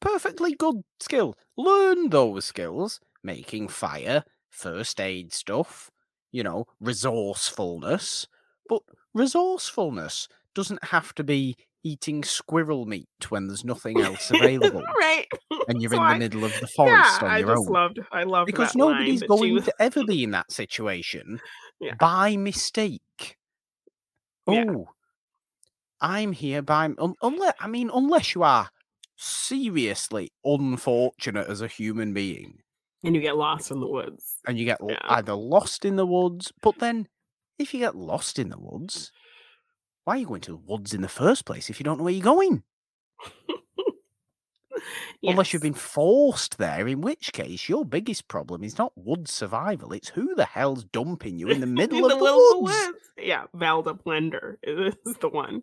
[0.00, 1.34] perfectly good skill.
[1.56, 5.90] Learn those skills, making fire, first aid stuff,
[6.32, 8.26] you know, resourcefulness.
[8.68, 8.82] But
[9.14, 15.26] resourcefulness doesn't have to be eating squirrel meat when there's nothing else available right.
[15.68, 17.72] and you're in I- the middle of the Yeah, forest on I your just own.
[17.72, 21.40] loved I loved because that line nobody's going was- to ever be in that situation
[21.80, 21.94] Yeah.
[22.00, 23.36] by mistake.
[24.48, 24.64] Yeah.
[24.68, 24.88] Oh,
[26.00, 28.68] I'm here by un- unless I mean unless you are
[29.16, 32.58] seriously unfortunate as a human being
[33.04, 34.36] and you get lost in the woods.
[34.46, 34.98] and you get Yeah.
[35.04, 37.08] either lost in the woods, but then
[37.58, 39.10] if you get lost in the woods,
[40.04, 42.04] why are you going to the woods in the first place if you don't know
[42.04, 42.62] where you're going?
[45.22, 49.92] Unless you've been forced there, in which case your biggest problem is not wood survival,
[49.92, 52.98] it's who the hell's dumping you in the middle In of the the, of woods.
[53.18, 55.62] Yeah, Velda Plendor is the one.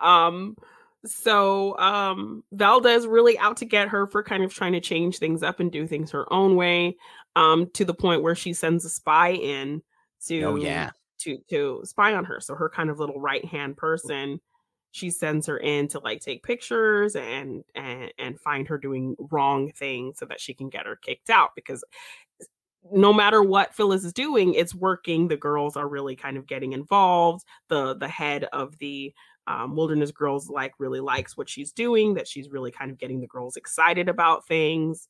[0.00, 0.56] Um,
[1.04, 5.18] so um, Valda is really out to get her for kind of trying to change
[5.18, 6.96] things up and do things her own way.
[7.36, 9.82] Um, to the point where she sends a spy in
[10.28, 10.90] to Oh yeah.
[11.20, 12.40] to to spy on her.
[12.40, 14.40] So her kind of little right hand person,
[14.94, 19.72] she sends her in to like take pictures and and and find her doing wrong
[19.72, 21.82] things so that she can get her kicked out because
[22.92, 25.26] no matter what Phyllis is doing, it's working.
[25.26, 27.44] The girls are really kind of getting involved.
[27.68, 29.12] The the head of the
[29.48, 32.14] um, wilderness girls like really likes what she's doing.
[32.14, 35.08] That she's really kind of getting the girls excited about things.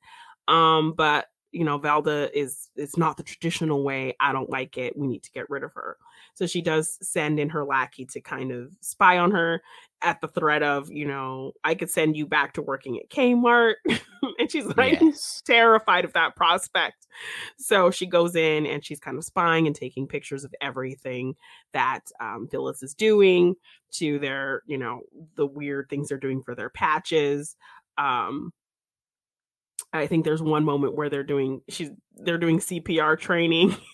[0.49, 4.17] Um, but you know, Valda is it's not the traditional way.
[4.19, 4.97] I don't like it.
[4.97, 5.99] We need to get rid of her.
[6.35, 9.63] So she does send in her lackey to kind of spy on her
[10.03, 13.75] at the threat of, you know, I could send you back to working at Kmart.
[14.39, 15.43] and she's like Yes.
[15.47, 17.07] terrified of that prospect.
[17.57, 21.37] So she goes in and she's kind of spying and taking pictures of everything
[21.73, 23.55] that um, Phyllis is doing
[23.93, 25.01] to their, you know,
[25.37, 27.57] the weird things they're doing for their patches.
[27.97, 28.53] Um,
[29.93, 33.77] I think there's one moment where they're doing she's they're doing CPR training.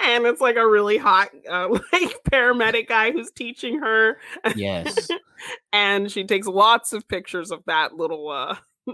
[0.00, 4.18] and it's like a really hot uh, like paramedic guy who's teaching her
[4.54, 5.08] Yes.
[5.72, 8.56] and she takes lots of pictures of that little uh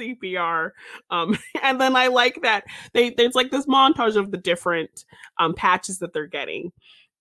[0.00, 0.70] CPR
[1.10, 2.64] um and then I like that
[2.94, 5.04] they there's like this montage of the different
[5.38, 6.72] um patches that they're getting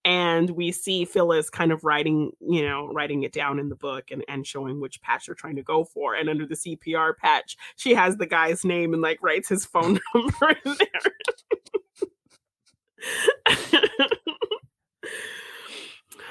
[0.06, 4.12] and we see Phyllis kind of writing you know writing it down in the book
[4.12, 7.58] and and showing which patch they're trying to go for and under the CPR patch
[7.76, 11.12] she has the guy's name and like writes his phone number in there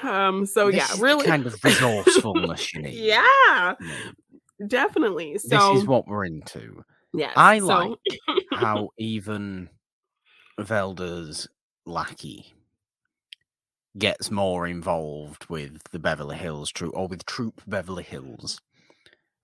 [0.03, 2.93] um so This yeah really kind of resourcefulness you need.
[2.95, 3.73] yeah
[4.67, 6.83] definitely so this is what we're into.
[7.13, 7.99] yeah I so- like
[8.51, 9.69] how even
[10.59, 11.47] Velda's
[11.85, 12.53] lackey
[13.97, 18.59] gets more involved with the Beverly Hills troop or with Troop Beverly Hills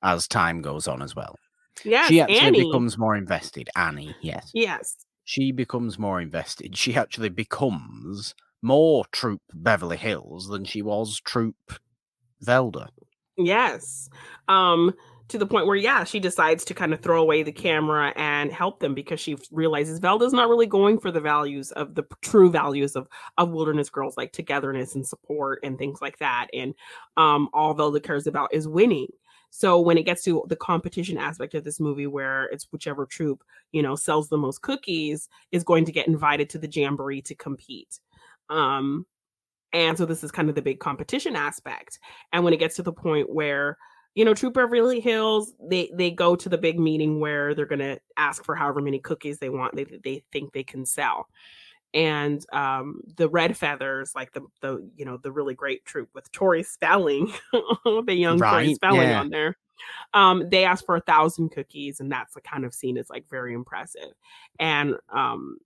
[0.04, 1.38] as time goes on as well.
[1.86, 2.64] yeah she actually Annie.
[2.66, 3.70] becomes more invested.
[3.76, 4.52] Annie, yes.
[4.54, 4.98] yes
[5.32, 6.78] She becomes more invested.
[6.78, 11.56] She actually becomes more Troop Beverly Hills than she was Troop
[12.46, 12.90] Velda.
[13.38, 14.10] Yes.
[14.50, 14.94] Um
[15.30, 18.52] to the point where yeah, she decides to kind of throw away the camera and
[18.52, 22.52] help them because she realizes Velda's not really going for the values of the true
[22.52, 23.08] values of
[23.38, 26.76] of wilderness girls like togetherness and support and things like that and
[27.16, 29.08] um all Velda cares about is winning.
[29.52, 33.44] So when it gets to the competition aspect of this movie where it's whichever troop,
[33.74, 37.36] you know, sells the most cookies is going to get invited to the jamboree to
[37.36, 38.00] compete.
[38.50, 39.06] Um
[39.74, 42.00] and so this is kind of the big competition aspect.
[42.34, 43.78] And when it gets to the point where,
[44.16, 48.00] you know, Troop Beverly Hills, they they go to the big meeting where they're gonna
[48.18, 51.28] ask for however many cookies they want, they they think they can sell.
[51.94, 56.32] And um the red feathers, like the the you know, the really great troop with
[56.32, 57.34] Tori Spelling,
[57.86, 59.20] the young Tori Right, Spelling yeah.
[59.20, 59.58] on there.
[60.14, 63.26] Um, they ask for a thousand cookies, and that's the kind of scene is like
[63.30, 64.14] very impressive.
[64.60, 65.58] And um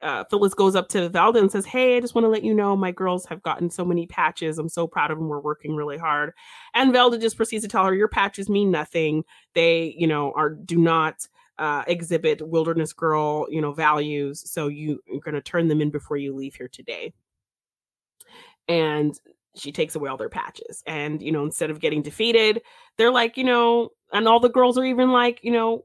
[0.00, 2.54] uh, Phyllis goes up to Velda and says, Hey, I just want to let you
[2.54, 4.58] know my girls have gotten so many patches.
[4.58, 5.28] I'm so proud of them.
[5.28, 6.32] We're working really hard.
[6.74, 9.24] And Velda just proceeds to tell her, Your patches mean nothing.
[9.54, 11.26] They, you know, are do not
[11.62, 14.42] uh, exhibit wilderness girl, you know, values.
[14.50, 17.12] So you, you're going to turn them in before you leave here today.
[18.66, 19.16] And
[19.54, 20.82] she takes away all their patches.
[20.88, 22.62] And, you know, instead of getting defeated,
[22.98, 25.84] they're like, you know, and all the girls are even like, you know,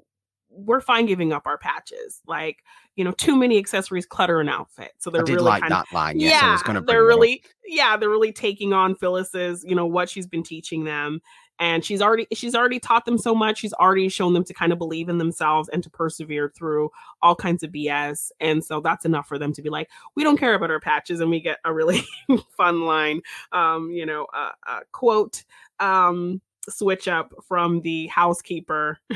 [0.49, 2.21] we're fine giving up our patches.
[2.25, 2.63] Like,
[2.95, 4.93] you know, too many accessories clutter an outfit.
[4.97, 6.19] So they're really like kind line.
[6.19, 6.81] Yes, I yeah, was going to.
[6.81, 11.21] they're really yeah, they're really taking on Phyllis's, you know, what she's been teaching them
[11.59, 14.71] and she's already she's already taught them so much she's already shown them to kind
[14.71, 16.89] of believe in themselves and to persevere through
[17.21, 20.37] all kinds of bs and so that's enough for them to be like we don't
[20.37, 22.01] care about our patches and we get a really
[22.57, 25.43] fun line um you know a, a quote
[25.79, 28.99] um switch up from the housekeeper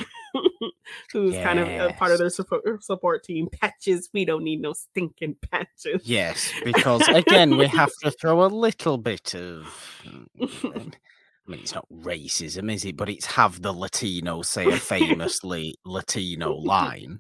[1.12, 1.44] who's yes.
[1.44, 5.36] kind of a part of their support, support team patches we don't need no stinking
[5.52, 9.68] patches yes because again we have to throw a little bit of
[10.06, 10.94] mm,
[11.48, 12.98] I mean, it's not racism, is it?
[12.98, 17.20] But it's have the Latino say a famously Latino line.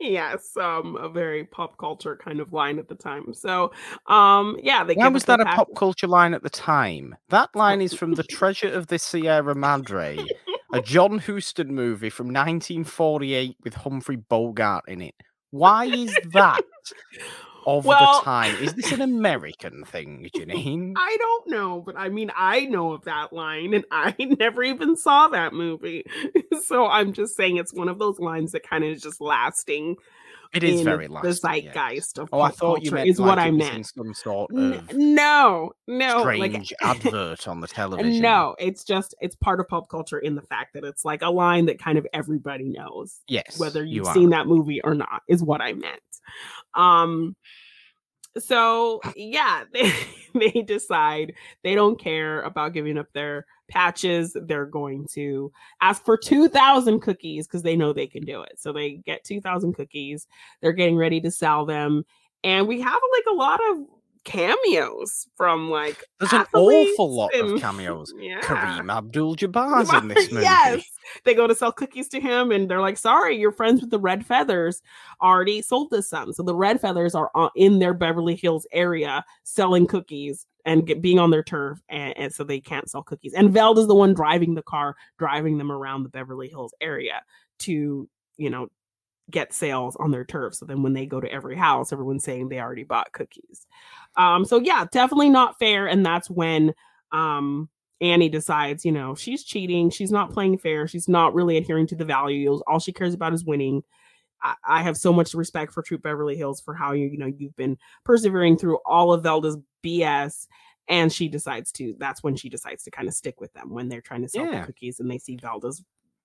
[0.00, 3.32] Yes, um, a very pop culture kind of line at the time.
[3.32, 3.72] So,
[4.08, 4.94] um, yeah, they.
[4.94, 7.14] Why was that a pop culture line at the time?
[7.28, 10.18] That line is from The Treasure of the Sierra Madre,
[10.72, 15.14] a John Huston movie from 1948 with Humphrey Bogart in it.
[15.50, 16.62] Why is that?
[17.66, 18.54] Of well, the time.
[18.56, 20.92] Is this an American thing, Janine?
[20.96, 24.96] I don't know, but I mean, I know of that line and I never even
[24.96, 26.04] saw that movie.
[26.64, 29.96] so I'm just saying it's one of those lines that kind of is just lasting.
[30.52, 31.30] It is very lasting.
[31.30, 33.86] The zeitgeist of oh, I thought you meant is like what I meant.
[33.86, 38.20] Some sort of no, no, strange like, advert on the television.
[38.20, 41.30] No, it's just it's part of pop culture in the fact that it's like a
[41.30, 43.20] line that kind of everybody knows.
[43.28, 46.00] Yes, whether you've you seen that movie or not is what I meant.
[46.74, 47.36] Um,
[48.38, 49.92] so yeah, they,
[50.34, 54.36] they decide they don't care about giving up their patches.
[54.46, 58.58] They're going to ask for 2,000 cookies because they know they can do it.
[58.58, 60.26] So they get 2,000 cookies.
[60.60, 62.04] They're getting ready to sell them.
[62.44, 63.78] And we have like a lot of
[64.24, 68.12] cameos from like there's an awful lot and, of cameos.
[68.22, 68.40] Yeah.
[68.40, 70.44] Kareem Abdul-Jabbar's in this movie.
[70.44, 70.84] Yes,
[71.24, 73.98] they go to sell cookies to him, and they're like, "Sorry, your friends with the
[73.98, 74.80] red feathers
[75.20, 79.24] already sold us some." So the red feathers are uh, in their Beverly Hills area
[79.42, 83.34] selling cookies and get, being on their turf, and, and so they can't sell cookies.
[83.34, 87.22] And Veld is the one driving the car, driving them around the Beverly Hills area
[87.60, 88.68] to you know
[89.30, 90.54] get sales on their turf.
[90.54, 93.66] So then when they go to every house, everyone's saying they already bought cookies.
[94.16, 95.86] Um, so yeah, definitely not fair.
[95.86, 96.74] And that's when
[97.12, 97.68] um
[98.00, 101.94] Annie decides, you know, she's cheating, she's not playing fair, she's not really adhering to
[101.94, 102.60] the values.
[102.66, 103.84] All she cares about is winning.
[104.42, 107.32] I, I have so much respect for Troop Beverly Hills for how you, you know,
[107.38, 110.48] you've been persevering through all of Velda's BS.
[110.88, 113.88] And she decides to, that's when she decides to kind of stick with them when
[113.88, 114.60] they're trying to sell yeah.
[114.60, 115.82] the cookies and they see Velda's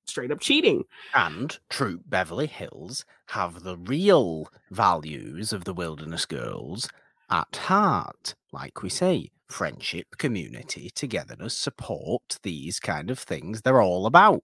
[0.08, 0.84] straight up cheating.
[1.14, 6.90] And Troop Beverly Hills have the real values of the Wilderness Girls
[7.30, 8.36] at heart.
[8.52, 14.42] Like we say, friendship, community, togetherness, support, these kind of things they're all about.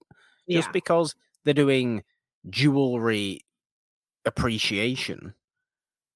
[0.48, 0.60] Yeah.
[0.60, 2.04] Just because they're doing
[2.50, 3.42] jewelry
[4.26, 5.34] appreciation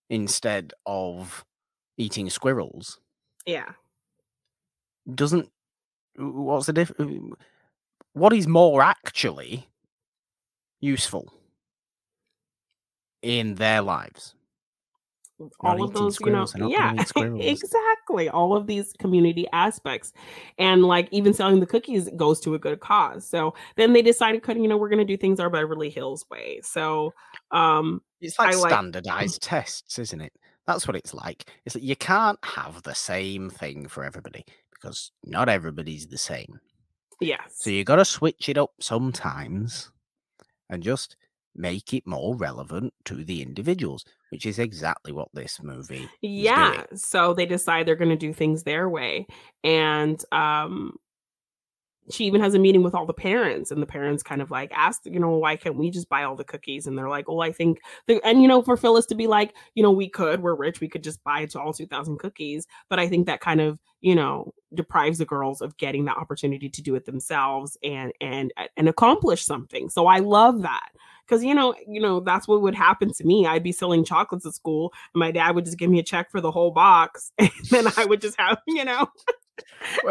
[0.10, 1.46] instead of
[1.98, 3.00] eating squirrels.
[3.46, 3.72] Yeah.
[5.14, 5.50] Doesn't
[6.16, 7.36] what's the difference?
[8.14, 9.68] what is more actually
[10.80, 11.32] useful
[13.22, 14.36] in their lives?
[15.60, 18.30] All of those, you know, yeah, exactly.
[18.30, 20.14] All of these community aspects,
[20.58, 23.28] and like even selling the cookies goes to a good cause.
[23.28, 26.26] So then they decided, cutting, you know, we're going to do things our Beverly Hills
[26.32, 26.60] way.
[26.64, 27.14] So
[27.52, 29.50] um, it's like I standardized like...
[29.50, 30.34] tests, isn't it?
[30.66, 31.50] That's what it's like.
[31.66, 36.60] It's that you can't have the same thing for everybody because not everybody's the same.
[37.20, 37.42] Yeah.
[37.50, 39.92] So you got to switch it up sometimes
[40.70, 41.16] and just
[41.58, 46.10] make it more relevant to the individuals, which is exactly what this movie.
[46.22, 46.86] Yeah.
[46.96, 49.28] So they decide they're going to do things their way.
[49.64, 50.98] And um
[52.10, 54.72] she even has a meeting with all the parents and the parents kind of like
[54.74, 57.42] ask you know why can't we just buy all the cookies and they're like well
[57.42, 57.80] i think
[58.24, 60.88] and you know for phyllis to be like you know we could we're rich we
[60.88, 64.54] could just buy to all 2000 cookies but i think that kind of you know
[64.74, 69.44] deprives the girls of getting the opportunity to do it themselves and and and accomplish
[69.44, 70.90] something so i love that
[71.28, 73.46] because you know you know that's what would happen to me.
[73.46, 76.32] I'd be selling chocolates at school and my dad would just give me a check
[76.32, 79.08] for the whole box and then i would just have you know.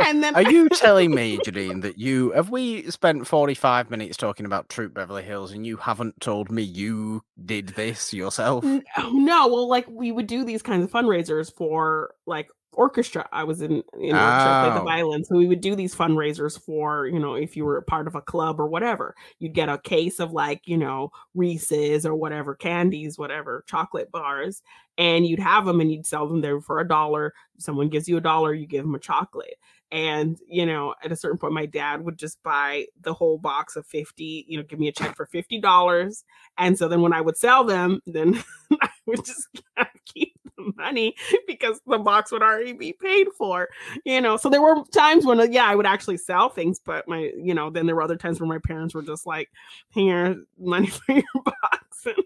[0.04, 4.46] And then are you telling me, Janine, that you have we spent 45 minutes talking
[4.46, 8.64] about Troop Beverly Hills and you haven't told me you did this yourself?
[8.64, 9.48] No, oh, no.
[9.48, 13.28] Well, like we would do these kinds of fundraisers for like orchestra.
[13.32, 14.64] I was in, you know, oh.
[14.64, 14.84] play the oh.
[14.84, 15.24] violin.
[15.24, 18.14] So we would do these fundraisers for, you know, if you were a part of
[18.14, 22.54] a club or whatever, you'd get a case of like, you know, Reese's or whatever,
[22.54, 24.62] candies, whatever, chocolate bars,
[24.98, 27.34] and you'd have them and you'd sell them there for a dollar.
[27.58, 29.56] Someone gives you a dollar, you give them a chocolate.
[29.92, 33.76] And, you know, at a certain point, my dad would just buy the whole box
[33.76, 36.24] of 50, you know, give me a check for $50.
[36.58, 38.42] And so then when I would sell them, then
[38.82, 39.48] I would just
[40.12, 40.34] keep
[40.76, 41.14] money
[41.46, 43.68] because the box would already be paid for.
[44.04, 47.06] You know, so there were times when uh, yeah, I would actually sell things, but
[47.08, 49.50] my you know, then there were other times where my parents were just like,
[49.90, 52.06] "Here, money for your box."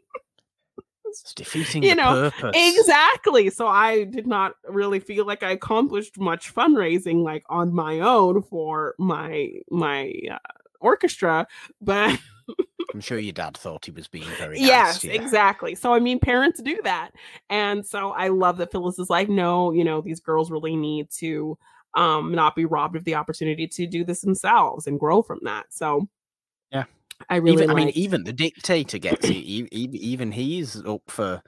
[1.10, 2.78] It's defeating You the know, purpose.
[2.78, 3.50] Exactly.
[3.50, 8.42] So I did not really feel like I accomplished much fundraising like on my own
[8.42, 10.38] for my my uh,
[10.80, 11.48] orchestra,
[11.80, 12.16] but
[12.94, 15.74] I'm sure your dad thought he was being very yes, nice exactly.
[15.74, 17.10] So I mean parents do that.
[17.48, 21.10] And so I love that Phyllis is like no, you know, these girls really need
[21.18, 21.56] to
[21.94, 25.66] um not be robbed of the opportunity to do this themselves and grow from that.
[25.70, 26.08] So
[26.72, 26.84] Yeah.
[27.28, 29.34] I really even, I mean, even the dictator gets it.
[29.34, 31.42] Even he's up for,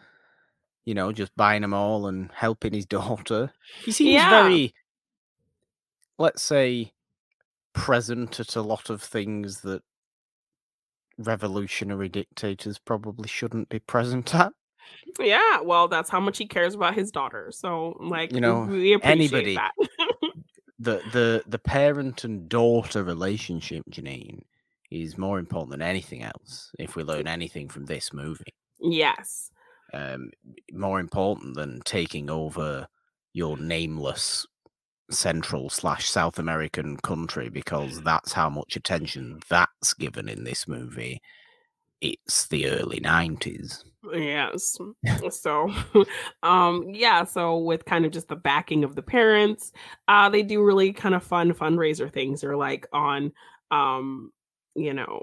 [0.85, 3.53] you know, just buying them all and helping his daughter.
[3.85, 4.29] He seems Yeah.
[4.29, 4.75] very,
[6.19, 6.93] let's say,
[7.73, 9.83] present at a lot of things that
[11.19, 14.53] revolutionary dictators probably shouldn't be present at.
[15.19, 17.51] Yeah, well, that's how much he cares about his daughter.
[17.53, 19.73] So, like, You know, we appreciate anybody- that.
[20.79, 24.41] The the the parent and daughter relationship, Janine,
[24.91, 26.73] is more important than anything else.
[26.77, 28.53] If we learn anything from this movie.
[28.81, 29.53] yes.
[29.95, 30.31] um,
[30.73, 32.89] more important than taking over
[33.33, 34.45] your nameless
[35.13, 41.21] Central slash South American country because that's how much attention that's given in this movie.
[42.01, 43.85] It's the early nineties.
[44.13, 44.77] Yes.
[45.31, 45.73] so,
[46.43, 47.25] um, yeah.
[47.25, 49.73] So with kind of just the backing of the parents,
[50.09, 52.41] uh, they do really kind of fun fundraiser things.
[52.41, 53.33] They're like on,
[53.71, 54.33] um,
[54.75, 55.23] you know,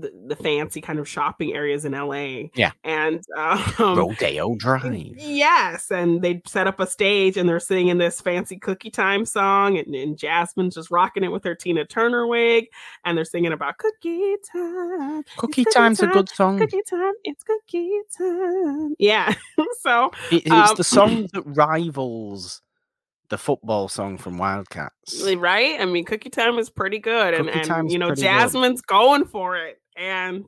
[0.00, 2.48] the, the fancy kind of shopping areas in LA.
[2.54, 2.72] Yeah.
[2.84, 3.62] And um,
[3.98, 5.14] Rodeo Drive.
[5.16, 9.78] Yes, and they set up a stage and they're singing this fancy cookie time song,
[9.78, 12.66] and, and Jasmine's just rocking it with her Tina Turner wig,
[13.04, 15.22] and they're singing about cookie time.
[15.36, 16.58] Cookie cookie Time's a time, good song.
[16.58, 18.94] Cookie time, it's cookie time.
[18.98, 19.34] Yeah.
[19.80, 22.62] so It- it's um, the song that rivals
[23.28, 25.24] the football song from Wildcats.
[25.38, 28.22] right, I mean, cookie time is pretty good, and Cookie and Time's you know, pretty
[28.22, 28.28] good.
[28.28, 30.46] Jasmine's going for it, and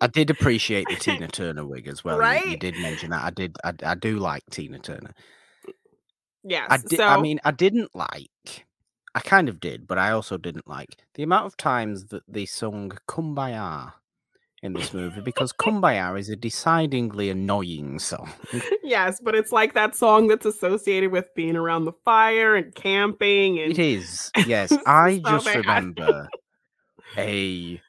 [0.00, 2.18] I did appreciate the Tina Turner wig as well.
[2.44, 3.24] You- You, did mention that.
[3.24, 3.56] I did.
[3.64, 5.12] I, I do like Tina Turner.
[6.44, 8.66] yes, I, di- so I mean, I didn't like.
[9.14, 12.46] I kind of did, but I also didn't like the amount of times that they
[12.46, 13.92] sung "Kumbaya"
[14.62, 18.30] in this movie because "Kumbaya" is a decidedly annoying song.
[18.82, 23.58] yes, but it's like that song that's associated with being around the fire and camping
[23.60, 24.72] and It is, yes.
[24.86, 25.56] I So just bad.
[25.56, 26.28] remember
[27.18, 27.82] a,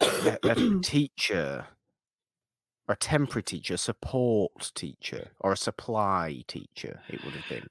[0.00, 1.66] a a teacher,
[2.88, 7.00] a temporary teacher, support teacher, or a supply teacher.
[7.08, 7.68] It would have been.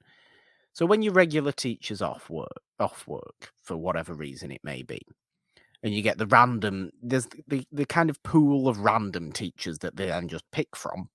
[0.72, 5.00] So when your regular teacher's off work, off work for whatever reason it may be,
[5.82, 9.78] and you get the random, there's the, the, the kind of pool of random teachers
[9.80, 11.08] that they then just pick from,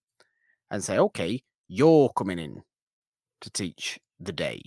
[0.69, 2.63] and say, okay, you're coming in
[3.41, 4.61] to teach the day.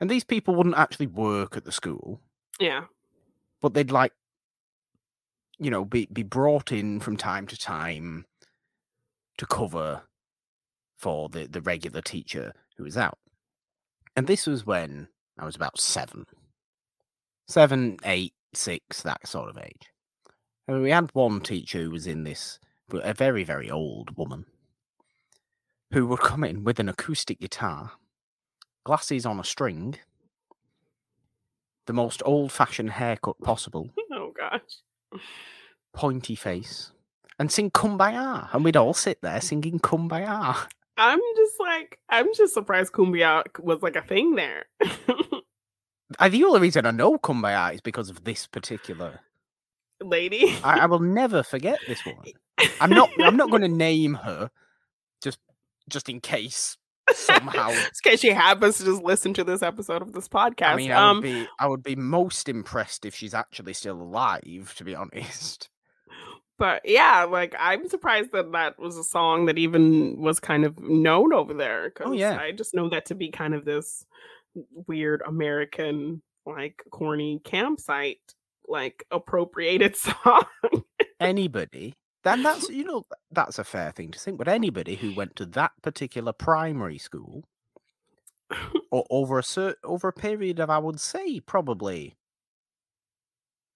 [0.00, 2.20] And these people wouldn't actually work at the school,
[2.60, 2.84] yeah.
[3.60, 4.12] but they'd like,
[5.58, 8.24] you know, be, be brought in from time to time
[9.38, 10.02] to cover
[10.96, 13.18] for the, the regular teacher who was out.
[14.16, 16.26] And this was when I was about seven,
[17.46, 19.92] seven, eight, six, that sort of age.
[20.66, 22.58] And we had one teacher who was in this,
[22.92, 24.46] a very, very old woman,
[25.92, 27.92] who would come in with an acoustic guitar,
[28.84, 29.96] glasses on a string,
[31.86, 34.60] the most old fashioned haircut possible, Oh gosh.
[35.92, 36.92] Pointy face,
[37.38, 38.48] and sing Kumbaya.
[38.52, 40.56] And we'd all sit there singing Kumbaya.
[40.96, 44.64] I'm just like I'm just surprised Kumbaya was like a thing there.
[46.18, 49.20] Uh, the only reason I know Kumbaya is because of this particular.
[50.00, 50.56] Lady.
[50.64, 52.32] I, I will never forget this woman.
[52.80, 53.10] I'm not.
[53.20, 54.50] I'm not going to name her,
[55.22, 55.38] just
[55.88, 56.76] just in case
[57.14, 57.70] somehow.
[57.70, 60.66] in case she happens to just listen to this episode of this podcast.
[60.66, 61.48] I mean, I would um be.
[61.58, 64.74] I would be most impressed if she's actually still alive.
[64.76, 65.68] To be honest.
[66.58, 70.78] but yeah, like I'm surprised that that was a song that even was kind of
[70.80, 71.92] known over there.
[72.00, 72.38] Oh, yeah.
[72.40, 74.04] I just know that to be kind of this
[74.86, 78.34] weird American, like corny campsite,
[78.66, 80.44] like appropriated song.
[81.20, 81.94] Anybody.
[82.28, 84.36] Then that's you know that's a fair thing to think.
[84.36, 87.44] But anybody who went to that particular primary school,
[88.90, 92.16] or over a cer- over a period of I would say probably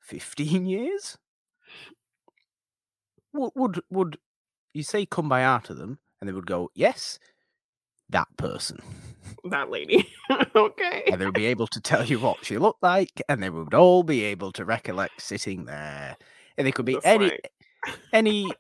[0.01, 1.17] fifteen years,
[3.33, 4.19] would would would
[4.75, 7.19] you say kumbaya to them, and they would go yes,
[8.11, 8.81] that person,
[9.51, 10.07] that lady.
[10.55, 11.05] okay.
[11.11, 13.73] and they would be able to tell you what she looked like, and they would
[13.73, 16.19] all be able to recollect sitting there,
[16.59, 17.51] and they could be any like-
[18.13, 18.51] any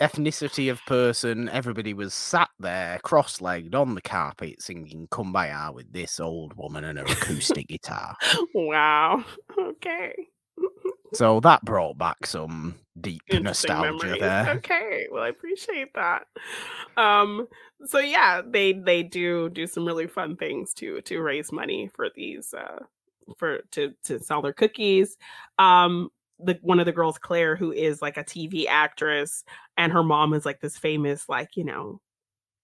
[0.00, 1.48] ethnicity of person.
[1.48, 6.98] Everybody was sat there, cross-legged on the carpet, singing "Kumbaya" with this old woman and
[6.98, 8.16] her acoustic guitar.
[8.54, 9.24] Wow.
[9.58, 10.14] Okay.
[11.14, 14.20] So that brought back some deep nostalgia memories.
[14.20, 14.50] there.
[14.56, 16.26] Okay, well, I appreciate that.
[16.96, 17.46] Um,
[17.84, 22.08] so yeah, they they do do some really fun things to to raise money for
[22.14, 22.80] these uh
[23.38, 25.16] for to to sell their cookies.
[25.58, 29.44] Um, the one of the girls, Claire, who is like a TV actress,
[29.76, 32.00] and her mom is like this famous, like you know,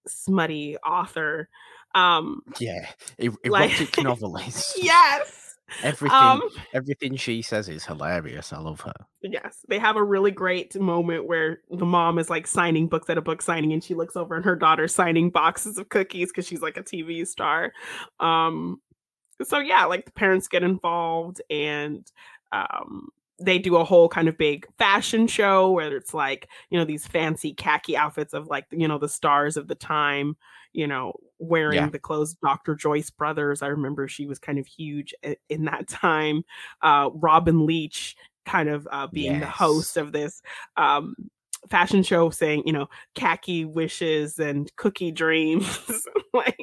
[0.07, 1.49] smutty author.
[1.95, 2.87] Um, Yeah,
[3.19, 4.77] e- Like- erotic novelist.
[4.83, 5.39] yes.
[5.81, 6.41] Everything, Um,
[6.73, 8.53] everything she says is hilarious.
[8.53, 8.93] I love her.
[9.21, 13.17] Yes, they have a really great moment where the mom is like signing books at
[13.17, 16.45] a book signing, and she looks over and her daughter's signing boxes of cookies because
[16.45, 17.73] she's like a TV star.
[18.19, 18.81] Um,
[19.41, 22.05] so yeah, like the parents get involved, and
[22.51, 23.07] um,
[23.39, 27.07] they do a whole kind of big fashion show where it's like you know these
[27.07, 30.37] fancy khaki outfits of like you know the stars of the time,
[30.71, 31.89] you know, wearing Yeah.
[31.89, 32.35] the clothes.
[32.35, 32.75] Dr.
[32.75, 35.13] Joyce Brothers, I remember she was kind of huge
[35.49, 36.43] in that time.
[36.81, 38.15] Uh, Robin Leach
[38.45, 40.41] kind of uh, being the host of this
[40.77, 41.15] um,
[41.69, 46.05] fashion show, saying, you know, khaki wishes and cookie dreams.
[46.33, 46.57] like,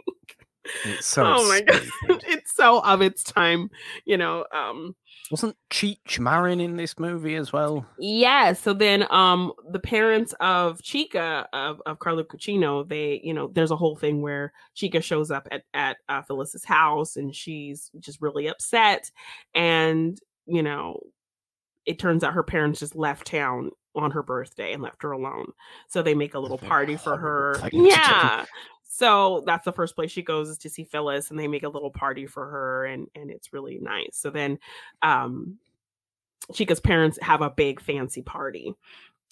[0.84, 1.24] It's so.
[1.26, 1.82] oh my god,
[2.28, 3.70] it's so of its time,
[4.04, 4.44] you know.
[4.52, 4.94] Um,
[5.30, 7.86] Wasn't Cheech Marin in this movie as well?
[7.98, 8.52] yeah.
[8.52, 13.70] So then, um, the parents of Chica of, of Carla Gugino, they, you know, there's
[13.70, 18.20] a whole thing where Chica shows up at at uh, Phyllis's house, and she's just
[18.20, 19.10] really upset,
[19.54, 21.00] and you know,
[21.86, 25.52] it turns out her parents just left town on her birthday and left her alone.
[25.88, 27.54] So they make a little party for her.
[27.54, 27.86] thing to do.
[27.88, 28.44] Yeah.
[28.92, 31.68] So that's the first place she goes is to see Phyllis and they make a
[31.68, 34.10] little party for her and and it's really nice.
[34.16, 34.58] So then
[35.00, 35.58] um
[36.52, 38.74] Chica's parents have a big fancy party.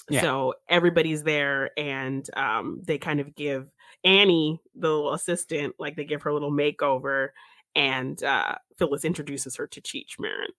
[0.08, 0.20] Yeah.
[0.20, 3.68] So everybody's there and um they kind of give
[4.04, 7.30] Annie, the little assistant, like they give her a little makeover
[7.74, 10.50] and uh Phyllis introduces her to Cheech Marin.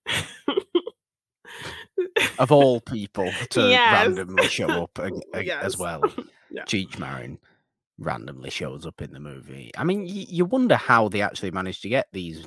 [2.38, 4.08] Of all people to Yes.
[4.08, 5.64] randomly show up ag- ag- Yes.
[5.64, 6.02] as well,
[6.50, 6.64] Yeah.
[6.64, 7.38] Cheech Marin
[8.00, 9.70] randomly shows up in the movie.
[9.76, 12.46] I mean, y- you wonder how they actually managed to get these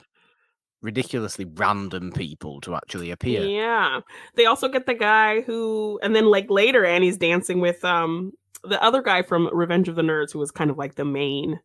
[0.81, 3.45] ridiculously random people to actually appear.
[3.45, 4.01] Yeah.
[4.35, 8.33] They also get the guy who and then like later Annie's dancing with um
[8.65, 11.59] the other guy from Revenge of the Nerds who was kind of like the main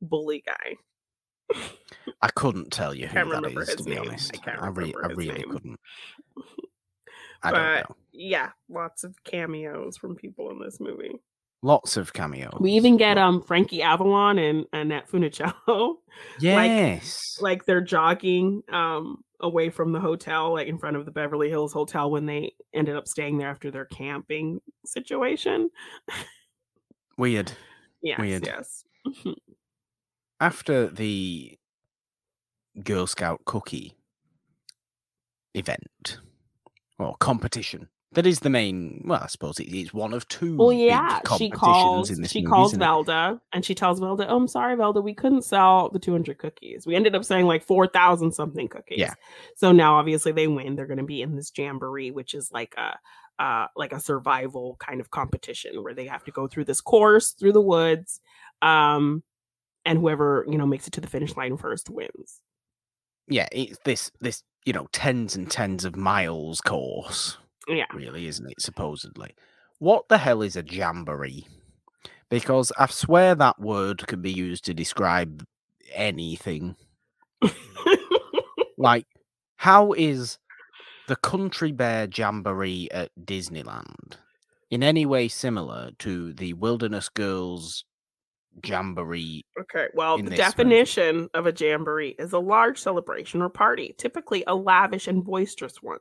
[0.00, 0.76] bully guy.
[2.22, 4.02] I couldn't tell you who that is, to be name.
[4.02, 4.32] I honest.
[4.44, 5.50] can't I, re- I really name.
[5.50, 5.80] couldn't.
[7.42, 7.96] I But- don't know.
[8.12, 11.12] Yeah, lots of cameos from people in this movie.
[11.62, 12.56] Lots of cameos.
[12.58, 15.96] We even get um Frankie Avalon and Annette Funicello.
[16.40, 17.38] yes.
[17.40, 21.72] like they're jogging um away from the hotel, like in front of the Beverly Hills
[21.72, 25.70] Hotel when they ended up staying there after their camping situation.
[27.18, 27.52] Weird.
[28.02, 28.46] Yes, Weird.
[28.46, 28.84] yes.
[30.40, 31.58] After the
[32.82, 33.94] Girl Scout cookie
[35.52, 36.18] event
[36.98, 39.02] or competition, that is the main.
[39.04, 40.56] Well, I suppose it is one of two.
[40.56, 42.08] Well, yeah, she calls.
[42.08, 42.80] She movie, calls it?
[42.80, 46.86] Velda, and she tells Velda, "Oh, I'm sorry, Velda, we couldn't sell the 200 cookies.
[46.86, 48.98] We ended up selling like 4,000 something cookies.
[48.98, 49.14] Yeah.
[49.56, 50.74] So now, obviously, they win.
[50.74, 52.98] They're going to be in this jamboree, which is like a
[53.40, 57.30] uh, like a survival kind of competition where they have to go through this course
[57.30, 58.20] through the woods,
[58.60, 59.22] um,
[59.84, 62.40] and whoever you know makes it to the finish line first wins.
[63.28, 67.38] Yeah, it's this this you know tens and tens of miles course.
[67.68, 67.86] Yeah.
[67.94, 68.60] really, isn't it?
[68.60, 69.34] Supposedly,
[69.78, 71.46] what the hell is a jamboree?
[72.28, 75.44] Because I swear that word can be used to describe
[75.94, 76.76] anything.
[78.80, 79.06] Like,
[79.56, 80.38] how is
[81.06, 84.14] the Country Bear Jamboree at Disneyland
[84.70, 87.84] in any way similar to the Wilderness Girls
[88.64, 89.44] Jamboree?
[89.60, 94.54] Okay, well, the definition of a jamboree is a large celebration or party, typically a
[94.54, 96.00] lavish and boisterous one.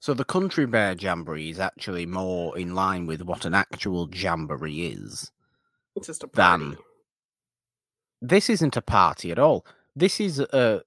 [0.00, 4.86] So the Country Bear Jamboree is actually more in line with what an actual jamboree
[4.86, 5.30] is.
[5.96, 6.64] It's just a party.
[6.64, 6.76] Than
[8.22, 9.64] this isn't a party at all.
[9.96, 10.82] This is a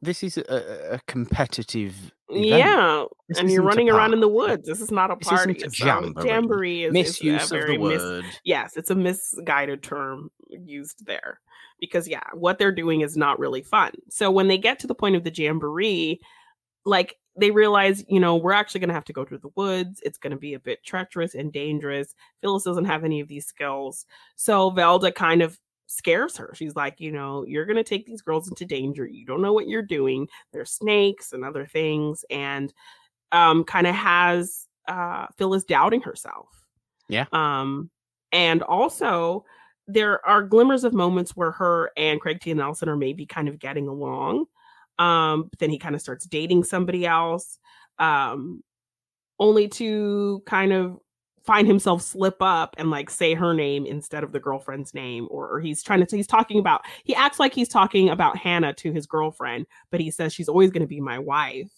[0.00, 1.94] this is a, a competitive
[2.28, 2.46] event.
[2.46, 4.66] Yeah, This and you're running around in the woods.
[4.68, 5.54] This is not a This party.
[5.56, 6.28] isn't a jamboree.
[6.28, 8.24] jamboree is, is Misuse a of the mis- word.
[8.44, 11.40] yes, it's a misguided term used there
[11.80, 13.92] because yeah, what they're doing is not really fun.
[14.08, 16.20] So when they get to the point of the jamboree,
[16.84, 20.00] like they realize, you know, we're actually going to have to go through the woods.
[20.04, 22.14] It's going to be a bit treacherous and dangerous.
[22.40, 24.06] Phyllis doesn't have any of these skills.
[24.36, 26.52] So Velda kind of scares her.
[26.54, 29.06] She's like, you know, you're going to take these girls into danger.
[29.06, 30.28] You don't know what you're doing.
[30.52, 32.72] There's snakes and other things and
[33.30, 36.48] um kind of has uh, Phyllis doubting herself.
[37.08, 37.26] Yeah.
[37.32, 37.90] Um,
[38.32, 39.44] and also
[39.86, 42.52] there are glimmers of moments where her and Craig T.
[42.52, 44.46] Nelson are maybe kind of getting along.
[44.98, 47.58] Um, but then he kind of starts dating somebody else.
[47.98, 48.62] Um,
[49.40, 50.98] only to kind of
[51.48, 55.48] find himself slip up and like say her name instead of the girlfriend's name or,
[55.48, 58.92] or, he's trying to he's talking about he acts like he's talking about hannah to
[58.92, 61.70] his girlfriend but he says she's always going to be my wife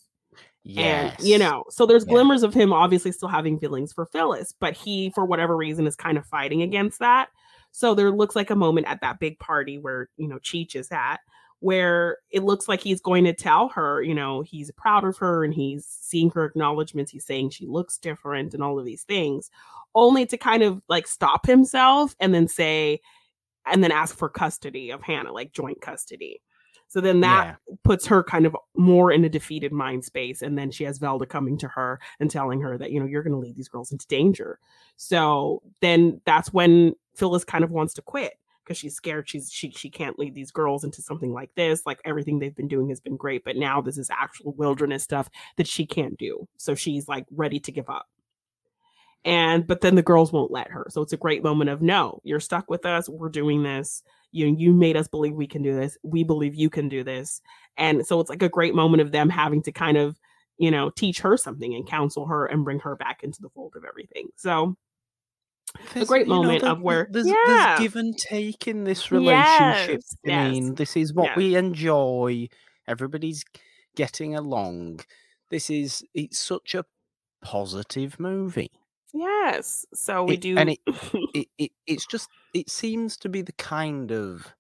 [0.65, 1.15] yes.
[1.17, 2.15] and you know so there's Yeah.
[2.15, 5.95] glimmers of him obviously still having feelings for phyllis but he for whatever reason is
[5.95, 7.29] kind of fighting against that
[7.71, 10.89] so there looks like a moment at that big party where you know cheech is
[10.91, 11.21] at
[11.61, 15.45] where it looks like he's going to tell her, you know, he's proud of her
[15.45, 17.13] and he's seeing her acknowledgments.
[17.13, 19.51] He's saying she looks different and all of these things,
[19.95, 23.01] only to kind of like stop himself and then say,
[23.67, 26.41] and then ask for custody of Hannah, like joint custody.
[26.89, 27.75] So then that Yeah.
[27.85, 30.43] puts her kind of more in a defeated mind space.
[30.43, 33.23] And then she has Velda coming to her and telling her that, you know, you're
[33.23, 34.59] going to lead these girls into danger.
[34.97, 39.71] So then that's when Phyllis kind of wants to quit because she's scared she's she
[39.71, 43.01] she can't lead these girls into something like this like everything they've been doing has
[43.01, 47.09] been great but now this is actual wilderness stuff that she can't do so she's
[47.09, 48.07] like ready to give up.
[49.25, 52.21] And but then the girls won't let her so it's a great moment of no
[52.25, 54.03] you're stuck with us we're doing this
[54.33, 57.43] you you made us believe we can do this we believe you can do this.
[57.77, 60.19] And so it's like a great moment of them having to kind of
[60.57, 63.75] you know teach her something and counsel her and bring her back into the fold
[63.77, 64.77] of everything so
[65.95, 67.35] There's- great you know, moment of where- there's, Yeah.
[67.47, 70.01] there's give and take in this relationship.
[70.01, 71.37] Yes, I yes, mean, this is what yes.
[71.37, 72.49] we enjoy.
[72.89, 73.45] Everybody's
[73.97, 75.01] getting along.
[75.51, 76.85] This is it's such a
[77.43, 78.71] positive movie.
[79.13, 80.81] yes so we It- do and it-
[81.35, 84.55] It, it it's just it seems to be the kind of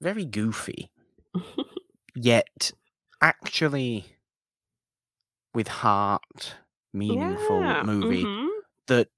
[0.00, 0.90] very goofy
[2.14, 2.72] yet
[3.20, 4.04] actually
[5.54, 6.56] with heart
[6.92, 8.41] meaningful Yeah, movie mhm.
[8.86, 9.08] That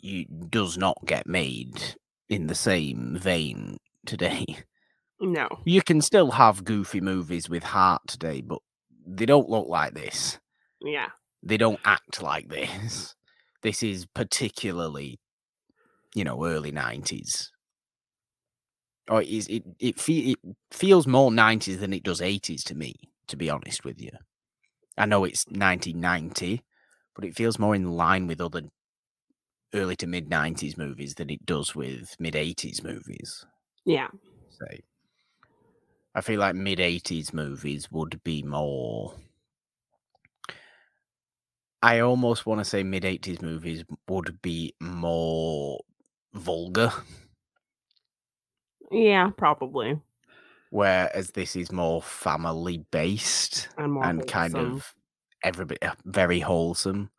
[0.00, 1.96] you does not get made
[2.28, 4.44] in the same vein today.
[5.20, 8.58] no You can still have goofy movies with heart today, but
[9.06, 10.38] they don't look like this.
[10.80, 11.08] yeah
[11.42, 13.14] They don't act like this.
[13.62, 15.18] This is particularly,
[16.14, 17.50] you know, early nineties.
[19.08, 20.38] Or it is it it, fe- it
[20.70, 22.94] feels more nineties than it does eighties to me,
[23.28, 24.10] to be honest with you.
[24.96, 26.62] I know it's nineteen ninety,
[27.14, 28.62] but it feels more in line with other
[29.74, 33.44] early to mid nineties movies than it does with mid eighties movies.
[33.84, 34.08] yeah
[34.50, 34.84] Say,
[36.14, 39.16] I feel like mid eighties movies would be more.
[41.82, 45.80] I almost want to say mid eighties movies would be more
[46.32, 46.90] vulgar,
[48.90, 50.00] yeah probably
[50.70, 54.94] whereas this is more family based and more and kind of
[55.44, 57.10] everybody uh, very wholesome.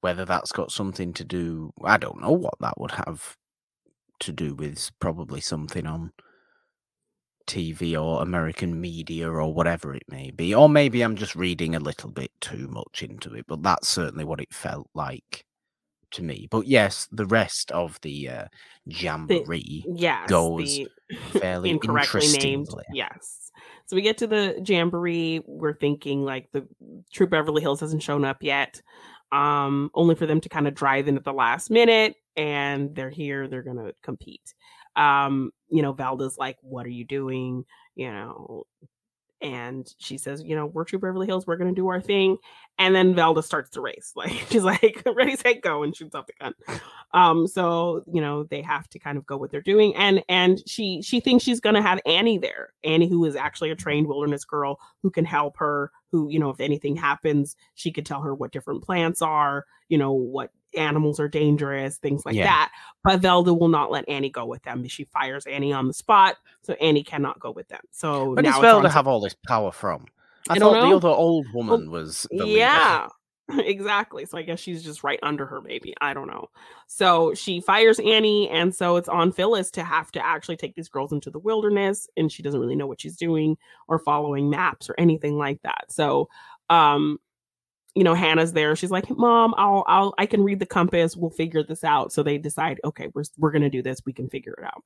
[0.00, 3.36] Whether that's got something to do, I don't know what that would have
[4.20, 4.90] to do with.
[5.00, 6.12] Probably something on
[7.48, 11.80] TV or American media or whatever it may be, or maybe I'm just reading a
[11.80, 13.46] little bit too much into it.
[13.48, 15.44] But that's certainly what it felt like
[16.12, 16.46] to me.
[16.50, 18.44] But yes, the rest of the uh,
[18.86, 20.88] jamboree yes goes the
[21.32, 22.84] fairly incorrectly named interestingly.
[22.92, 23.50] yes
[23.88, 25.40] so we get to the jamboree.
[25.46, 26.68] We're thinking like the
[27.12, 28.80] troop beverly hills hasn't shown up yet
[29.32, 33.10] um only for them to kind of drive in at the last minute and they're
[33.10, 34.54] here they're gonna compete.
[34.96, 37.64] Um you know valda's like what are you doing?
[37.94, 38.64] You know
[39.40, 42.36] and she says you know we're troop beverly hills we're gonna do our thing
[42.78, 46.26] and then velda starts to race like she's like ready set go and shoots off
[46.26, 46.54] the gun.
[47.14, 50.60] Um so you know they have to kind of go what they're doing and and
[50.66, 54.06] she she thinks she's going to have annie there annie who is actually a trained
[54.06, 58.22] wilderness girl who can help her who you know if anything happens she could tell
[58.22, 62.44] her what different plants are you know what animals are dangerous things like Yeah.
[62.44, 62.70] that
[63.02, 66.36] but velda will not let annie go with them she fires annie on the spot
[66.62, 69.20] so annie cannot go with them so Where does now it's on Velda have all
[69.20, 70.06] this power from?
[70.50, 73.08] I, I thought the other old woman was the leader.
[73.58, 76.48] exactly so i guess she's just right under her maybe i don't know.
[76.86, 80.88] So she fires annie and so it's on phyllis to have to actually take these
[80.88, 84.90] girls into the wilderness and she doesn't really know what she's doing or following maps
[84.90, 85.86] or anything like that.
[85.88, 86.28] So
[86.68, 87.18] um
[87.94, 91.30] you know hannah's there she's like mom i'll i'll i can read the compass we'll
[91.30, 92.12] figure this out.
[92.12, 94.84] So they decide okay we're, we're gonna do this we can figure it out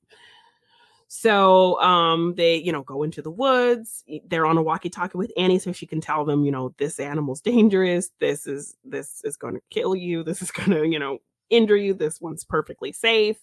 [1.15, 5.31] so um they you know go into the woods they're on a walkie talkie with
[5.37, 9.37] annie so she can tell them you know this animal's dangerous this is this is
[9.37, 11.19] going to kill you this is going to you know
[11.53, 11.95] injure you.
[11.95, 13.37] This one's perfectly safe.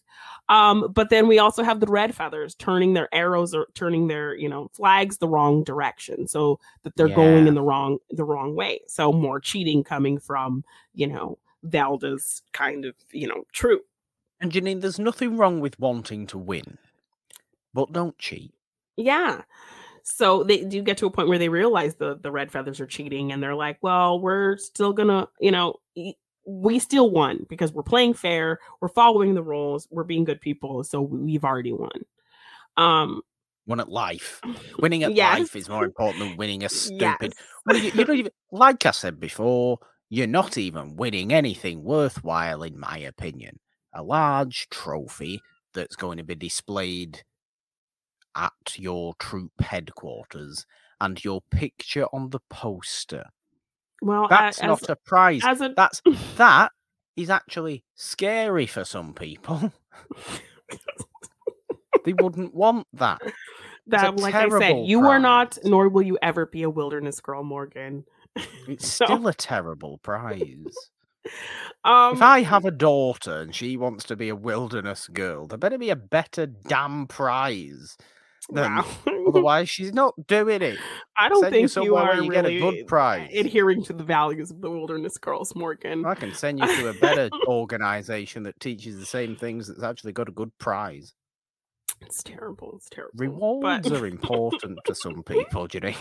[0.49, 4.35] Um, but then we also have the red feathers turning their arrows or turning their,
[4.35, 8.55] you know, flags the wrong direction so that they're going in the wrong the wrong
[8.55, 8.81] way.
[8.87, 10.63] So more cheating coming from,
[10.93, 13.85] you know, Velda's kind of, you know, troop.
[14.41, 16.77] And Janine, there's nothing wrong with wanting to win,
[17.73, 18.53] but don't cheat.
[18.97, 19.41] Yeah.
[20.03, 22.87] So they do get to a point where they realize the the red feathers are
[22.87, 25.75] cheating and they're like, well, we're still gonna, you know,
[26.45, 30.83] we still won because we're playing fair, we're following the rules, we're being good people,
[30.83, 31.91] so we've already won.
[32.77, 33.21] Um
[33.67, 34.41] Won at life.
[34.79, 35.39] Winning at Yes.
[35.39, 37.17] life is more important than winning a stupid.
[37.21, 37.33] yes.
[37.67, 39.77] Well, you, you don't even, like I said before,
[40.09, 43.59] you're not even winning anything worthwhile, in my opinion.
[43.93, 45.39] A large trophy
[45.75, 47.21] that's going to be displayed
[48.35, 50.65] at your troop headquarters
[51.01, 53.25] and your picture on the poster.
[54.01, 55.41] Well, That's as, not a prize.
[55.43, 56.01] a That's
[56.37, 56.71] that
[57.15, 59.73] is actually scary for some people.
[62.05, 63.21] they wouldn't want that.
[63.87, 67.43] that, like I said, you are not, nor will you ever be a wilderness girl,
[67.43, 68.05] Morgan.
[68.67, 70.89] It's So- still a terrible prize.
[71.83, 75.57] Um, if I have a daughter and she wants to be a wilderness girl, there
[75.57, 77.97] better be a better damn prize.
[78.51, 78.85] Than, wow.
[79.27, 80.79] Otherwise, she's not doing it.
[81.17, 83.29] I don't send you think you somewhere are you get a really good prize.
[83.33, 86.05] adhering to the values of the wilderness girls, Morgan.
[86.05, 90.13] I can send you to a better organization that teaches the same things that's actually
[90.13, 91.13] got a good prize.
[92.01, 92.73] It's terrible.
[92.75, 93.13] It's terrible.
[93.17, 95.97] Rewards But- are important to some people, do you know?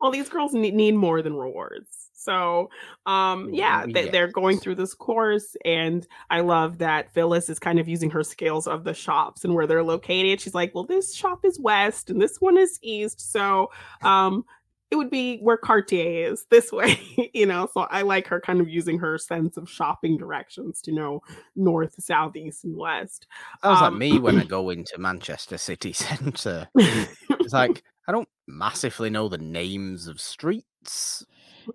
[0.00, 2.08] well, these girls need, need more than rewards.
[2.14, 2.70] So,
[3.04, 7.58] um, yeah, Mm, they, they're going through this course, and I love that Phyllis is
[7.58, 10.40] kind of using her scales of the shops and where they're located.
[10.40, 13.70] She's like, "Well, this shop is west, and this one is east, so
[14.02, 14.44] um,
[14.92, 17.00] it would be where Cartier is this way,
[17.34, 20.92] you know." So I like her kind of using her sense of shopping directions to
[20.92, 21.22] know
[21.56, 23.26] north, south, east, and west.
[23.64, 26.68] Sounds Um, like me when I go into Manchester city centre.
[26.76, 31.24] It's like I don't massively know the names of streets.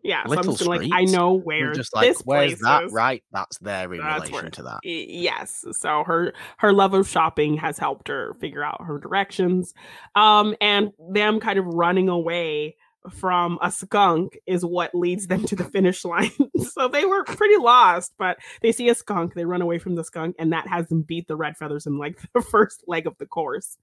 [0.04, 2.84] yeah, so little gonna, like, I know I'm where just like, this where's that?
[2.84, 2.92] is.
[2.92, 4.80] Right, that's there in That's relation where- to that.
[4.84, 9.74] Yes so her her love of shopping has helped her figure out her directions
[10.16, 12.76] um and them kind of running away
[13.12, 16.32] from a skunk is what leads them to the finish line.
[16.60, 20.04] So they were pretty lost but they see a skunk they run away from the
[20.04, 23.18] skunk and that has them beat the red feathers in like the first leg of
[23.18, 23.78] the course.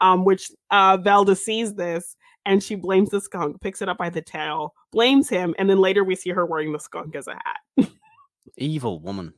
[0.00, 2.16] Um which uh velda sees this
[2.46, 5.78] and she blames the skunk picks it up by the tail blames him and then
[5.78, 7.90] later we see her wearing the skunk as a hat.
[8.56, 9.34] Evil woman.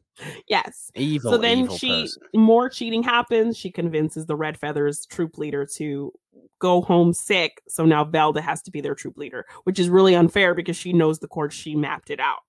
[0.49, 0.91] yes.
[0.95, 2.23] Evil, so then evil she person.
[2.35, 3.57] more cheating happens.
[3.57, 6.13] She convinces the red feathers troop leader to
[6.59, 10.15] go home sick so now velda has to be their troop leader which is really
[10.15, 12.41] unfair because she knows the course she mapped it out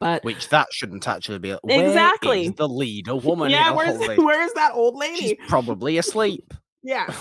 [0.00, 1.56] but Which that shouldn't actually be.
[1.68, 2.48] Exactly.
[2.48, 3.50] the leader woman.
[3.50, 5.20] yeah where's where's that old lady?
[5.20, 6.52] She's probably asleep.
[6.82, 7.12] yeah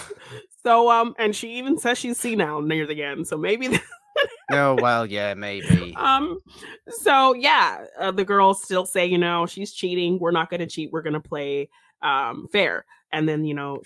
[0.65, 3.79] so um and she even says she's senile near the end so maybe
[4.51, 5.95] oh well, yeah, maybe.
[5.95, 6.38] um
[6.89, 10.67] so yeah uh, the girls still say you know she's cheating we're not going to
[10.67, 11.69] cheat we're going to play
[12.01, 13.81] um fair and then you know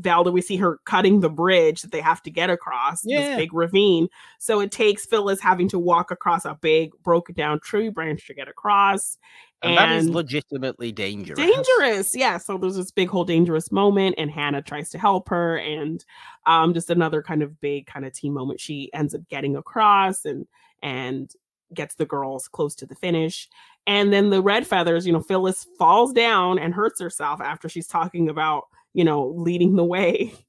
[0.00, 3.20] Velda, we see her cutting the bridge that they have to get across Yeah.
[3.20, 4.08] this big ravine.
[4.38, 8.34] So it takes Phyllis having to walk across a big broken down tree branch to
[8.34, 9.18] get across.
[9.64, 11.38] And, that is legitimately dangerous.
[11.38, 12.16] dangerous.
[12.16, 12.38] Yeah.
[12.38, 16.04] So there's this big whole dangerous moment, and Hannah tries to help her, and
[16.46, 18.60] um, just another kind of big kind of team moment.
[18.60, 20.48] She ends up getting across and
[20.82, 21.30] and
[21.72, 23.48] gets the girls close to the finish.
[23.86, 27.86] And then the red feathers, you know, Phyllis falls down and hurts herself after she's
[27.86, 28.64] talking about,
[28.94, 30.32] you know, leading the way.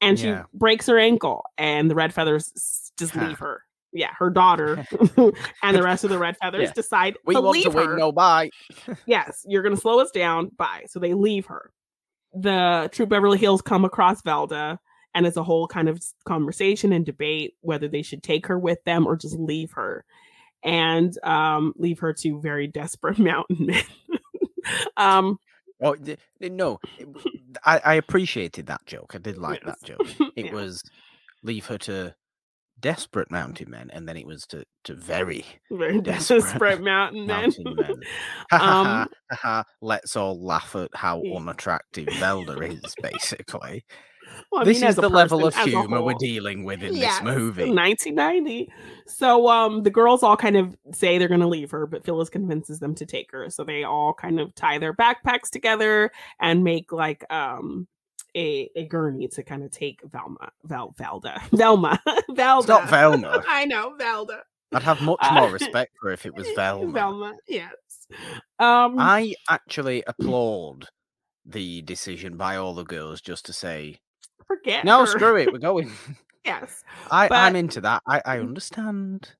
[0.00, 3.26] And she breaks her ankle, and the red feathers just Huh.
[3.26, 3.62] leave her.
[3.92, 4.86] Yeah, her daughter
[5.16, 6.72] and the rest of the red feathers Yeah.
[6.72, 8.50] decide We to leave to her win, no bye.
[9.06, 10.50] yes, you're going to slow us down.
[10.56, 10.84] Bye.
[10.86, 11.72] So they leave her.
[12.32, 14.78] The Troop Beverly Hills come across Velda,
[15.14, 18.82] and it's a whole kind of conversation and debate whether they should take her with
[18.84, 20.04] them or just leave her
[20.62, 23.82] and um, leave her to very desperate mountain men.
[24.96, 25.38] um,
[25.80, 27.08] Oh th- no, it
[27.64, 29.12] I, I appreciated that joke.
[29.14, 30.06] I did like that joke.
[30.36, 30.54] It Yeah.
[30.54, 30.82] was
[31.42, 32.14] leave her to
[32.80, 37.42] desperate mountain men, and then it was to to very very desperate desperate mountain men.
[37.42, 37.94] mountain men.
[38.52, 39.04] Ha,
[39.44, 39.64] Um.
[39.82, 42.94] Let's all laugh at how unattractive Velda is.
[43.02, 43.84] Basically,
[44.50, 46.94] Well, this mean, is the level of person, as a humor we're dealing with in
[46.94, 47.70] this movie.
[47.70, 48.70] 1990.
[49.06, 52.28] So um the girls all kind of say they're going to leave her, but Phyllis
[52.30, 53.48] convinces them to take her.
[53.50, 56.10] So they all kind of tie their backpacks together
[56.40, 57.86] and make like um
[58.36, 61.98] a, a gurney to kind of take Velma Vel Velda Velma
[62.30, 62.58] Velda.
[62.58, 63.42] It's not Velma.
[63.48, 64.40] I know Velda.
[64.72, 66.92] I'd have much Uh, more respect for if it was Velma.
[66.92, 67.72] Velma, yes.
[68.58, 70.88] Um, I actually applaud
[71.44, 73.96] the decision by all the girls just to say,
[74.48, 74.84] forget.
[74.84, 75.06] no, her.
[75.06, 75.92] screw it, we're going.
[76.44, 76.82] Yes.
[77.10, 78.02] I, But- I'm into that.
[78.06, 78.48] I, I mm-hmm.
[78.48, 79.30] understand.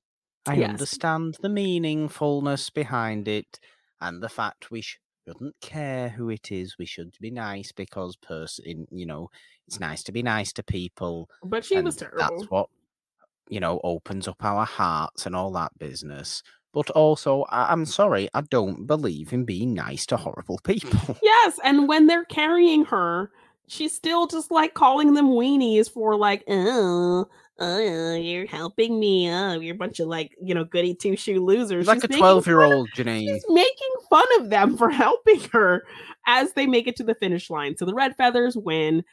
[0.47, 0.69] I Yes.
[0.69, 3.59] understand the meaningfulness behind it
[3.99, 6.77] and the fact we shouldn't care who it is.
[6.77, 9.29] We should be nice because person, you know,
[9.67, 11.29] it's nice to be nice to people.
[11.43, 12.19] But she was terrible.
[12.19, 12.67] That's what
[13.49, 16.43] you know opens up our hearts and all that business.
[16.73, 21.17] But also, I- I'm sorry, I don't believe in being nice to horrible people.
[21.23, 23.31] Yes, and when they're carrying her,
[23.69, 27.27] she's still just like calling them weenies for like, oh,
[27.59, 29.29] oh, you're helping me.
[29.31, 31.81] Oh, you're a bunch of like, you know, goody two shoe losers.
[31.81, 33.27] It's like She's a 12 year old Janine.
[33.27, 35.83] She's making fun of them for helping her
[36.27, 37.77] as they make it to the finish line.
[37.77, 39.03] So the Red Feathers win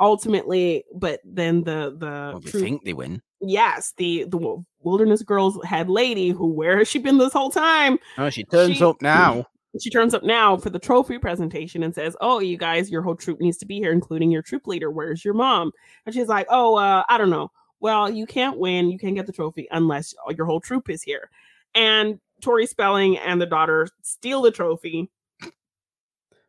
[0.00, 3.22] ultimately, but then the the Well, troop- think they win.
[3.40, 7.98] yes, the the Wilderness Girls head lady who where has she been this whole time?
[8.18, 9.46] Oh, she turns She- up now.
[9.80, 13.16] She turns up now for the trophy presentation and says, "Oh, you guys, your whole
[13.16, 14.90] troop needs to be here, including your troop leader.
[14.90, 15.72] Where's your mom?"
[16.04, 17.50] And she's like, "Oh, uh, I don't know.
[17.80, 18.90] Well, you can't win.
[18.90, 21.30] You can't get the trophy unless your whole troop is here."
[21.74, 25.10] And Tori Spelling and the daughter steal the trophy.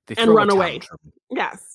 [0.08, 0.80] They And run away.
[0.80, 1.00] tantrum.
[1.32, 1.73] Yes.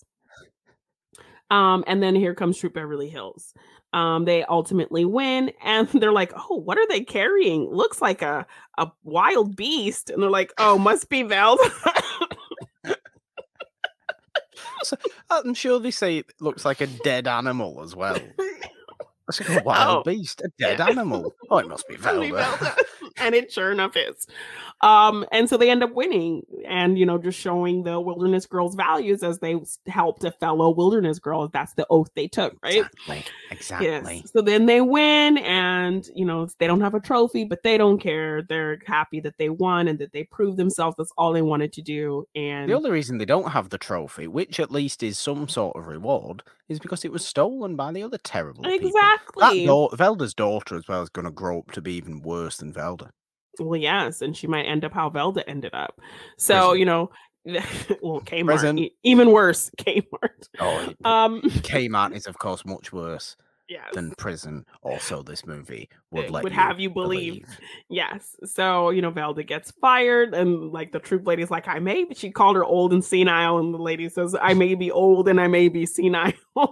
[1.51, 3.55] Um, and then here comes Troop Beverly Hills.
[3.95, 7.71] Um, they ultimately win, and they're like, "Oh, what are they carrying?
[7.71, 8.47] Looks like a
[8.77, 11.59] a wild beast." And they're like, "Oh, must be Veld."
[15.31, 18.19] I'm sure they say it looks like a dead animal as well.
[19.31, 20.87] It's like a wild Oh, beast, a dead yeah.
[20.89, 21.35] animal.
[21.51, 22.79] Oh, it must be Must be Velda.
[23.29, 24.27] And it sure enough is.
[24.81, 28.77] Um, and so they end up winning, and you know, just showing the Wilderness Girls'
[28.77, 29.57] values as they
[29.87, 31.49] helped a fellow Wilderness Girl.
[31.49, 32.85] That's the oath they took, right?
[32.85, 33.25] Exactly.
[33.51, 34.17] Exactly.
[34.19, 34.31] Yes.
[34.33, 37.99] So then they win, and you know they don't have a trophy, but they don't
[37.99, 38.43] care.
[38.43, 40.97] They're happy that they won and that they proved themselves.
[40.97, 42.27] That's all they wanted to do.
[42.37, 45.77] And The only reason they don't have the trophy, which at least is some sort
[45.77, 48.91] of reward, is because it was stolen by the other terrible people.
[48.93, 49.67] That exactly.
[49.67, 52.73] dau- Velda's daughter as well is going to grow up to be even worse than
[52.73, 53.11] Velda.
[53.59, 55.99] well, yes, and she might end up how Velda ended up.
[56.39, 56.79] So Prison.
[56.79, 57.11] you know,
[58.03, 60.49] well, Kmart, e- even worse, Kmart.
[60.61, 63.37] Oh, Um, Kmart is of course much worse
[63.69, 63.95] yes.
[63.95, 64.65] than prison.
[64.83, 67.47] Also, this movie would let would have you believe.
[67.89, 68.37] Yes.
[68.45, 72.17] So, you know, Velda gets fired, and like the troop lady's like, I may, but
[72.17, 75.41] she called her old and senile, and the lady says, I may be old and
[75.41, 76.33] I may be senile.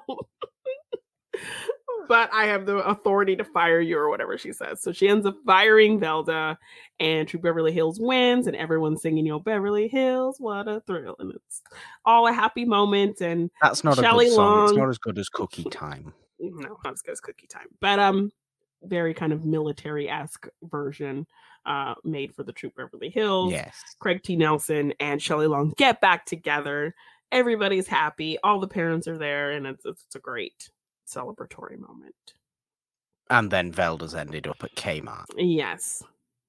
[2.08, 4.80] but I have the authority to fire you, or whatever she says.
[4.82, 6.56] So she ends up firing Velda,
[7.00, 11.16] and Troop Beverly Hills wins, and everyone's singing, Yo, Beverly Hills, what a thrill.
[11.18, 11.62] And it's
[12.04, 13.20] all a happy moment.
[13.20, 14.68] And That's not Shelley a good song.
[14.68, 16.12] It's not as good as Cookie Time.
[16.38, 18.30] No, not as good as Cookie Time, but um,
[18.82, 21.26] very kind of military esque version,
[21.64, 23.52] uh, made for the Troop Beverly Hills.
[23.52, 23.76] Yes.
[23.98, 24.36] Craig T.
[24.36, 26.94] Nelson and Shelley Long get back together.
[27.32, 28.38] Everybody's happy.
[28.42, 30.70] All the parents are there, and it's it's, it's a great
[31.08, 32.14] celebratory moment.
[33.28, 35.24] And then Velda's ended up at Kmart.
[35.36, 36.04] Yes,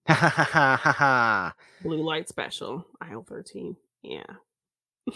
[0.07, 3.75] Ha ha ha ha ha blue light special, aisle thirteen.
[4.03, 4.23] Yeah,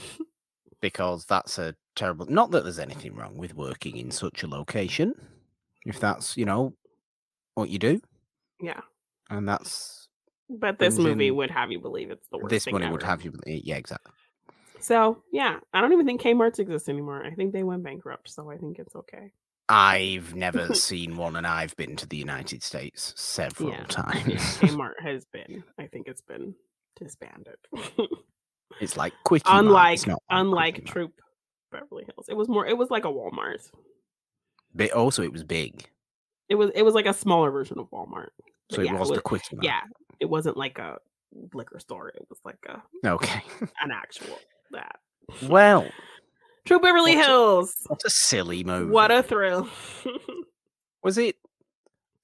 [0.81, 2.25] Because that's a terrible.
[2.27, 5.13] Not that there's anything wrong with working in such a location,
[5.85, 6.73] if that's you know
[7.55, 8.01] what you do,
[8.61, 8.81] yeah.
[9.29, 10.07] and that's
[10.49, 12.49] But this Brings movie would have you believe it's the worst.
[12.49, 13.33] this money would have you.
[13.47, 14.13] Eh, yeah, exactly.
[14.79, 17.23] So yeah, I don't even think Kmart's exist anymore.
[17.25, 19.31] I think they went bankrupt, so I think it's okay.
[19.69, 23.83] I've never seen one, and I've been to the United States several Yeah.
[23.85, 24.27] times.
[24.27, 24.37] Yeah,
[24.69, 25.63] Kmart has been.
[25.79, 26.55] I think it's been
[26.99, 27.55] disbanded.
[28.81, 29.13] it's like.
[29.29, 30.85] Mart, unlike unlike.
[30.85, 31.11] Troop
[31.71, 32.65] Beverly Hills, it was more.
[32.65, 33.69] It was like a Walmart.
[34.73, 35.89] But also, oh, it was big,
[36.49, 36.71] It was.
[36.75, 38.29] It was like a smaller version of Walmart.
[38.69, 39.21] But so yeah, it was the.
[39.25, 39.43] Mart.
[39.61, 39.81] Yeah,
[40.19, 40.97] it wasn't like a
[41.53, 42.09] liquor store.
[42.09, 43.41] It was like a Okay.
[43.81, 44.37] an actual
[44.71, 44.97] that.
[45.43, 45.87] well,
[46.65, 47.75] Troop Beverly What's a- Hills.
[47.87, 48.91] what a silly movie.
[48.91, 49.67] What a thrill.
[51.03, 51.35] was it?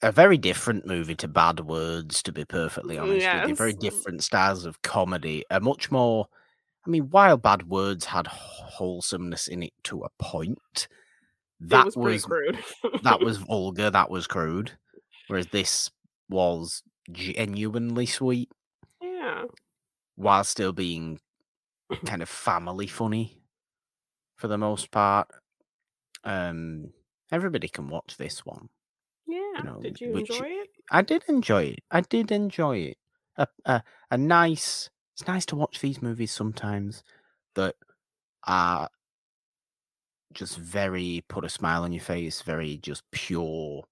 [0.04, 3.56] A very different movie to Bad Words, to be perfectly honest with you.
[3.56, 5.44] Very different styles of comedy.
[5.50, 6.28] A much more.
[6.88, 10.88] I mean, while Bad Words had wholesomeness in it to a point,
[11.60, 12.58] it that was was, crude.
[13.04, 13.90] that was vulgar.
[13.90, 14.72] That was crude.
[15.28, 15.92] Whereas this
[16.30, 18.50] was genuinely sweet
[19.02, 19.44] yeah.
[20.16, 21.20] while still being
[22.06, 23.42] kind of family funny
[24.38, 25.28] for the most part.
[26.24, 26.94] Um,
[27.32, 28.70] everybody can watch this one.
[29.28, 29.62] Yeah.
[29.64, 30.70] know, Did you enjoy it?
[30.90, 31.80] I did enjoy it.
[31.92, 32.98] I did enjoy it.
[33.36, 34.90] A a, a nice.
[35.18, 37.04] It's nice to watch these movies sometimes
[37.56, 37.74] that
[38.46, 38.88] are
[40.32, 43.84] just very put a smile on your face, very just pure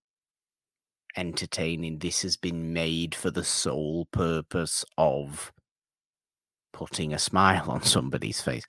[1.18, 1.98] entertaining.
[1.98, 5.52] This has been made for the sole purpose of
[6.72, 8.66] putting a smile on somebody's face.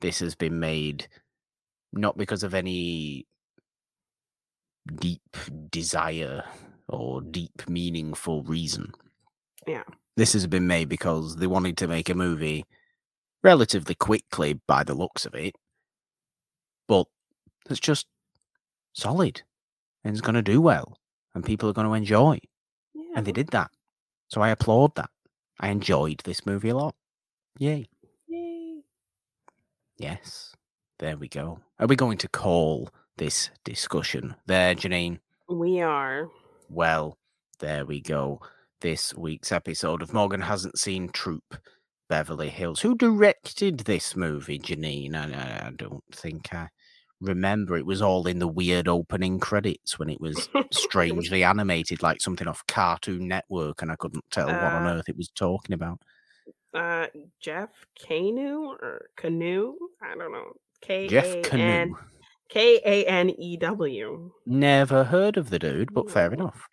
[0.00, 1.06] This has been made
[1.92, 3.28] not because of any
[4.96, 5.36] deep
[5.70, 6.42] desire
[6.88, 8.90] or deep meaningful reason.
[9.64, 9.84] Yeah.
[10.16, 12.64] This has been made because they wanted to make a movie
[13.42, 15.54] relatively quickly by the looks of it,
[16.86, 17.06] but
[17.68, 18.06] it's just
[18.92, 19.42] solid
[20.04, 20.98] and it's going to do well
[21.34, 22.38] and people are going to enjoy.
[22.94, 23.12] Yeah.
[23.16, 23.70] And they did that.
[24.28, 25.10] So I applaud that.
[25.58, 26.94] I enjoyed this movie a lot.
[27.58, 27.86] Yay.
[28.28, 28.82] Yay.
[29.96, 30.54] Yes.
[30.98, 31.60] There we go.
[31.78, 35.18] Are we going to call this discussion there, Janine?
[35.48, 36.28] We are.
[36.68, 37.16] Well,
[37.58, 38.40] there we go.
[38.80, 41.58] This week's episode of Morgan Hasn't Seen Troop
[42.08, 42.80] Beverly Hills.
[42.80, 45.14] Who directed this movie, Janine?
[45.14, 46.68] I, I, don't think I
[47.20, 47.76] remember.
[47.76, 52.48] It was all in the weird opening credits when it was strangely animated, like something
[52.48, 56.00] off Cartoon Network, and I couldn't tell what on Uh, earth it was talking about.
[56.72, 57.08] Uh,
[57.38, 57.68] Jeff
[58.02, 59.74] Kanew or Canoe?
[60.02, 60.52] I don't know.
[60.80, 61.94] K Jeff A N Canoe.
[62.48, 64.30] K A N E W.
[64.46, 66.66] Never heard of the dude, but fair enough.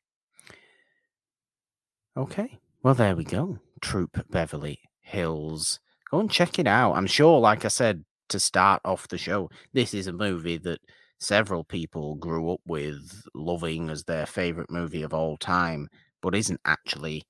[2.18, 2.58] Okay.
[2.82, 3.60] Well, there we go.
[3.80, 5.80] Troop Beverly Hills.
[6.10, 6.94] Go and check it out.
[6.94, 10.80] I'm sure, like I said to start off the show, this is a movie that
[11.20, 15.90] several people grew up with, loving as their favorite movie of all time,
[16.22, 17.24] but isn't actually,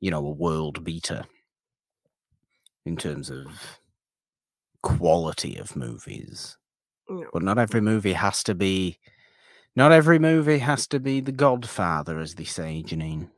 [0.00, 1.24] you know, a world beater
[2.86, 3.80] in terms of
[4.82, 6.56] quality of movies.
[7.08, 7.26] No.
[7.32, 8.98] But not every movie has to be.
[9.74, 13.30] Not every movie has to be The Godfather, as they say, Janine.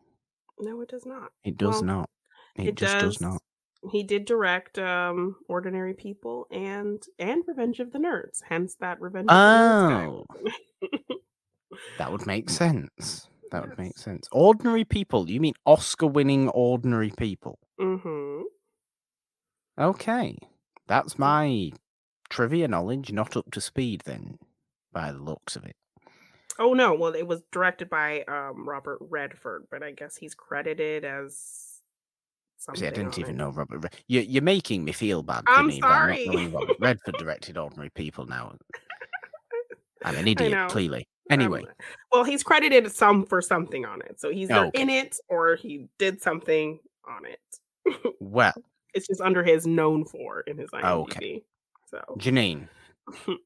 [0.59, 1.31] No, it does not.
[1.45, 2.11] It does Well, not.
[2.57, 3.17] It, It, just does.
[3.17, 3.43] does not.
[3.91, 8.41] He did direct um Ordinary People and and Revenge of the Nerds.
[8.49, 11.19] Hence that Revenge of Oh, the Nerds
[11.99, 13.29] that would make sense.
[13.51, 14.27] That would make sense.
[14.33, 15.31] Ordinary people.
[15.31, 17.59] You mean Oscar-winning ordinary people?
[17.81, 18.43] mm-hmm.
[19.79, 20.39] Okay,
[20.87, 21.73] that's my
[22.31, 24.39] trivia knowledge not up to speed then,
[24.93, 25.77] by the looks of it.
[26.59, 31.05] Oh no, well it was directed by um Robert Redford, but I guess he's credited
[31.05, 31.81] as
[32.59, 32.81] something.
[32.81, 33.39] See, I didn't even it.
[33.39, 33.79] know Robert.
[33.79, 35.45] Red- You, you're making me feel bad.
[35.49, 36.49] I'm not sorry.
[36.53, 38.27] Robert Redford directed Ordinary People.
[38.27, 38.55] Now
[40.05, 40.69] I'm an idiot.
[40.71, 40.99] Clearly.
[40.99, 41.63] Um, Anyway,
[42.13, 44.83] well, he's credited some for something on it, so he's either Okay.
[44.83, 46.79] in it or he did something
[47.09, 48.15] on it.
[48.21, 48.53] well,
[48.93, 50.85] it's just under his known for in his IMDb.
[50.85, 51.43] Okay.
[51.91, 52.69] So Janine,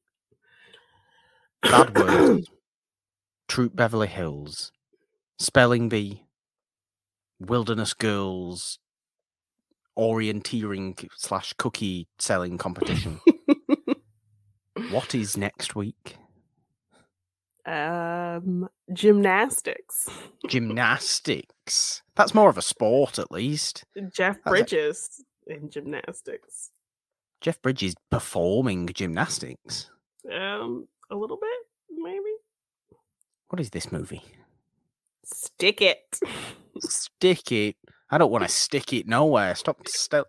[1.63, 2.49] bad words.
[3.49, 4.71] Troop Beverly Hills,
[5.39, 6.23] Spelling Bee,
[7.39, 8.79] Wilderness Girls,
[9.97, 13.19] orienteering slash cookie selling competition.
[14.91, 16.15] what is next week?
[17.65, 20.09] um gymnastics.
[20.47, 22.01] Gymnastics.
[22.15, 23.83] That's more of a sport, at least.
[24.11, 26.71] Jeff That's Bridges in gymnastics.
[27.41, 29.91] Jeff Bridges performing gymnastics.
[30.33, 31.68] Um, a little bit.
[33.49, 34.23] What is this movie?
[35.23, 36.19] Stick it.
[36.79, 37.75] Stick it.
[38.09, 39.55] I don't want to stick it nowhere.
[39.55, 39.87] Stop.
[39.87, 40.27] Stop.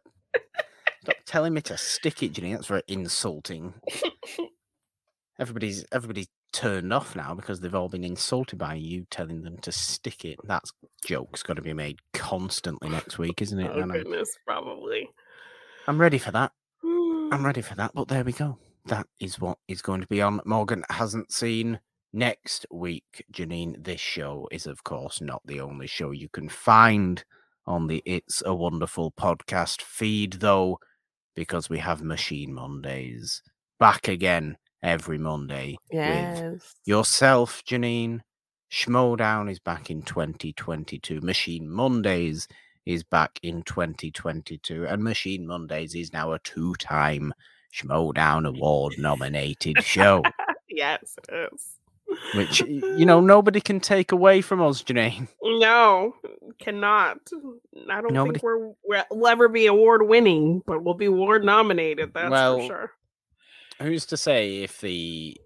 [1.03, 2.53] Stop telling me to stick it, Jenny.
[2.53, 3.75] That's very insulting.
[5.39, 9.73] Everybody's everybody's turned off now because they've all been insulted by you telling them to
[9.73, 10.39] stick it.
[10.45, 10.65] That
[11.05, 13.71] joke's got to be made constantly next week, isn't it?
[13.73, 15.09] oh And I'm, goodness, probably.
[15.87, 16.53] I'm ready for that.
[16.85, 17.93] I'm ready for that.
[17.95, 18.59] But there we go.
[18.87, 20.41] That is what is going to be on.
[20.45, 21.81] Morgan hasn't seen
[22.12, 23.24] next week.
[23.32, 27.24] Janine, this show is, of course, not the only show you can find
[27.66, 30.78] on the It's a Wonderful podcast feed, though,
[31.35, 33.43] because we have Machine Mondays
[33.78, 38.20] back again every Monday with yourself, Janine.
[38.70, 41.20] Schmodown is back in 2022.
[41.20, 42.47] Machine Mondays
[42.87, 44.87] is back in 2022.
[44.87, 47.35] And Machine Mondays is now a two time
[47.73, 50.23] Schmodown Award nominated show,
[50.69, 51.80] yes, it is.
[52.35, 55.28] Which, you know, nobody can take away from us, Janine.
[55.43, 56.15] No,
[56.59, 57.19] cannot.
[57.91, 58.43] I don't Nobody- think
[58.85, 62.12] we're, we'll ever be award winning, but we'll be award nominated.
[62.15, 62.93] That's Well, for sure.
[63.81, 65.37] Who's to say if the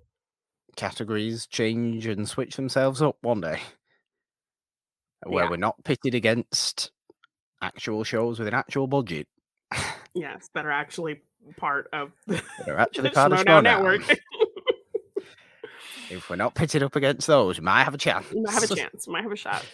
[0.76, 3.60] categories change and switch themselves up one day?
[5.26, 5.50] Where Yeah.
[5.50, 6.90] we're not pitted against
[7.62, 9.28] actual shows with an actual budget.
[10.16, 11.22] Yes, that are actually
[11.56, 13.44] part of the that are actually part of.
[13.44, 14.02] Network.
[16.10, 18.26] If we're not pitted up against those, we might have a chance.
[18.32, 19.08] You might have a chance.
[19.08, 19.64] Might have a shot.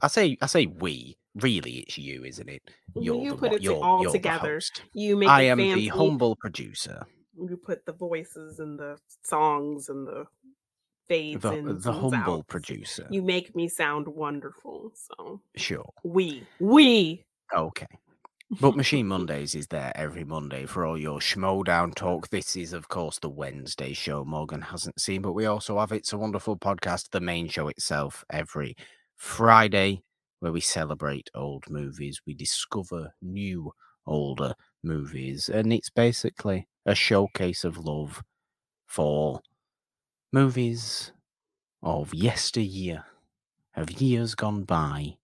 [0.00, 1.16] I say, I say we.
[1.36, 2.62] Really, it's you, isn't it?
[2.94, 4.58] You're you the, put it you're, all you're together.
[4.94, 7.04] You make I am the humble producer.
[7.38, 10.24] You put the voices and the songs and the
[11.06, 12.46] fades The, in, the humble out.
[12.46, 13.06] producer.
[13.10, 14.92] You make me sound wonderful.
[14.94, 15.88] So Sure.
[16.02, 17.22] we we
[17.54, 17.86] Okay.
[18.48, 22.28] But Machine Mondays is there every Monday for all your schmodown talk.
[22.28, 26.12] This is, of course, the Wednesday show Morgan hasn't seen, but we also have It's
[26.12, 28.76] a Wonderful podcast, the main show itself, every
[29.16, 30.02] Friday,
[30.38, 32.20] where we celebrate old movies.
[32.24, 33.72] We discover new,
[34.06, 35.48] older movies.
[35.48, 38.22] And it's basically a showcase of love
[38.86, 39.40] for
[40.32, 41.10] movies
[41.82, 43.06] of yesteryear,
[43.74, 45.16] of years gone by,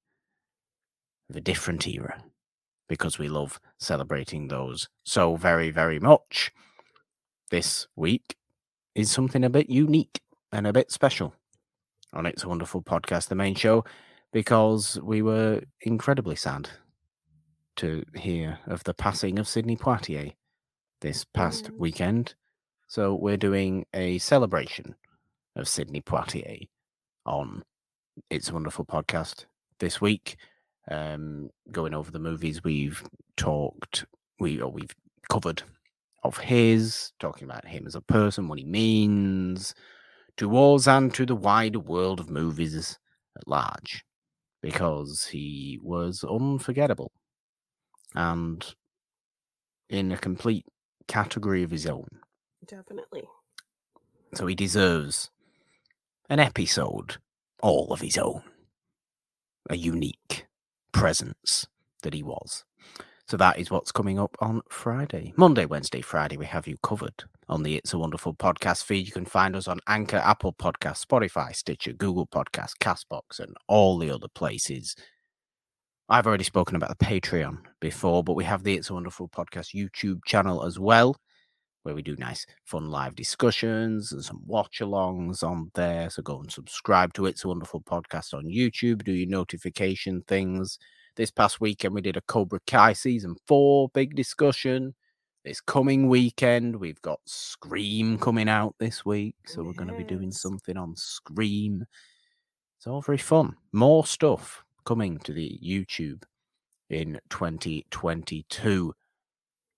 [1.31, 2.21] of a different era
[2.93, 6.53] because we love celebrating those so very, very much.
[7.51, 8.37] This week
[8.95, 10.21] is something a bit unique
[10.53, 11.33] and a bit special
[12.13, 13.83] on It's a Wonderful Podcast, the main show,
[14.31, 16.69] because we were incredibly sad
[17.77, 20.35] to hear of the passing of Sidney Poitier
[21.01, 21.79] this past Mm.
[21.79, 22.35] weekend.
[22.89, 24.97] So we're doing a celebration
[25.57, 26.69] of Sidney Poitier
[27.25, 27.63] on
[28.29, 29.47] It's a Wonderful Podcast
[29.79, 30.37] this week
[30.91, 33.03] um, going over the movies we've
[33.37, 34.05] talked,
[34.39, 34.95] we or we've
[35.31, 35.63] covered
[36.25, 39.75] of his, talking about him as a person, what he means
[40.37, 42.99] to us and to the wider world of movies
[43.37, 44.05] at large,
[44.63, 47.13] because he was unforgettable
[48.15, 48.75] and
[49.89, 50.65] in a complete
[51.09, 52.07] category of his own.
[52.67, 53.25] definitely.
[54.35, 55.31] So he deserves
[56.31, 57.19] an episode
[57.63, 58.43] all of his own,
[59.69, 60.19] a unique
[61.03, 61.67] presence
[62.05, 62.63] that he was.
[63.27, 65.33] So that is what's coming up on Friday.
[65.37, 69.07] Monday, Wednesday, Friday, we have you covered on the It's a Wonderful podcast feed.
[69.07, 73.99] You can find us on Anchor, Apple Podcasts, Spotify, Stitcher, Google Podcasts, Castbox, and all
[73.99, 74.95] the other places.
[76.09, 79.75] I've already spoken about the Patreon before, but we have the It's a Wonderful podcast
[79.75, 81.17] YouTube channel as well,
[81.83, 86.11] where we do nice, fun live discussions and some watch alongs on there.
[86.11, 87.31] So go and subscribe to it.
[87.31, 90.79] It's a Wonderful podcast on YouTube, do your notification things.
[91.17, 94.95] This past weekend, we did a Cobra Kai season four big discussion.
[95.45, 99.35] This coming weekend, we've got Scream coming out this week.
[99.49, 101.85] Oh, so we're going to be doing something on Scream.
[102.79, 103.57] It's all very fun.
[103.73, 106.23] More stuff coming to the YouTube
[106.91, 108.95] in 2022.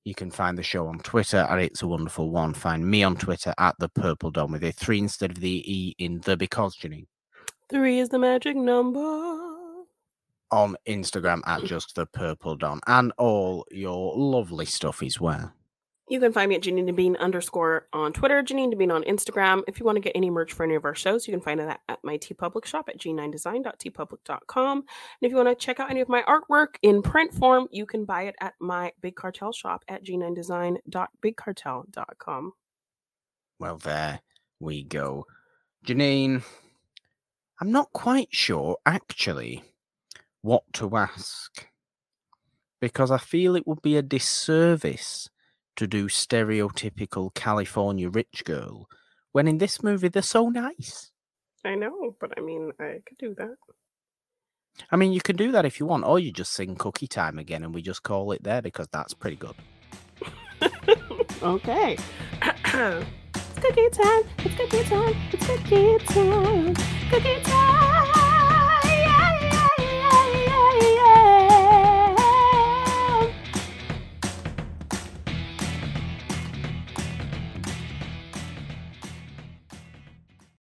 [0.05, 2.53] You can find the show on Twitter at It's a Wonderful One.
[2.53, 5.95] Find me on Twitter at The Purple Dome with a three instead of the E
[5.99, 7.07] in the because, Janine.
[7.71, 9.01] Three is the magic number.
[10.51, 15.51] On Instagram at Just The Purple Don and all your lovely stuff as well.
[16.09, 19.63] You can find me at Janine Bean underscore on Twitter, Janine Bean on Instagram.
[19.67, 21.61] If you want to get any merch for any of our shows, you can find
[21.61, 24.79] it at my TeePublic shop at g9design.teepublic.com.
[24.79, 24.87] And
[25.23, 28.05] if you want to check out any of my artwork in print form, you can
[28.05, 32.53] buy it at my Big Cartel shop at g9design.bigcartel.com.
[33.59, 34.21] Well, there
[34.61, 35.25] we go.
[35.87, 36.43] Janine,
[37.61, 39.65] I'm not quite sure actually
[40.43, 41.67] what to ask
[42.81, 45.31] because I feel it would be a disservice
[45.77, 48.89] to do stereotypical California rich girl
[49.33, 51.11] when in this movie they're so nice.
[51.65, 53.57] I know, but I mean, I could do that.
[54.91, 57.39] I mean, you can do that if you want, or you just sing Cookie Time
[57.39, 59.55] again and we just call it there because that's pretty good.
[61.43, 61.97] okay.
[62.43, 64.23] it's cookie time.
[64.39, 65.17] It's cookie time.
[65.33, 66.75] It's cookie time.
[67.11, 68.24] Cookie time.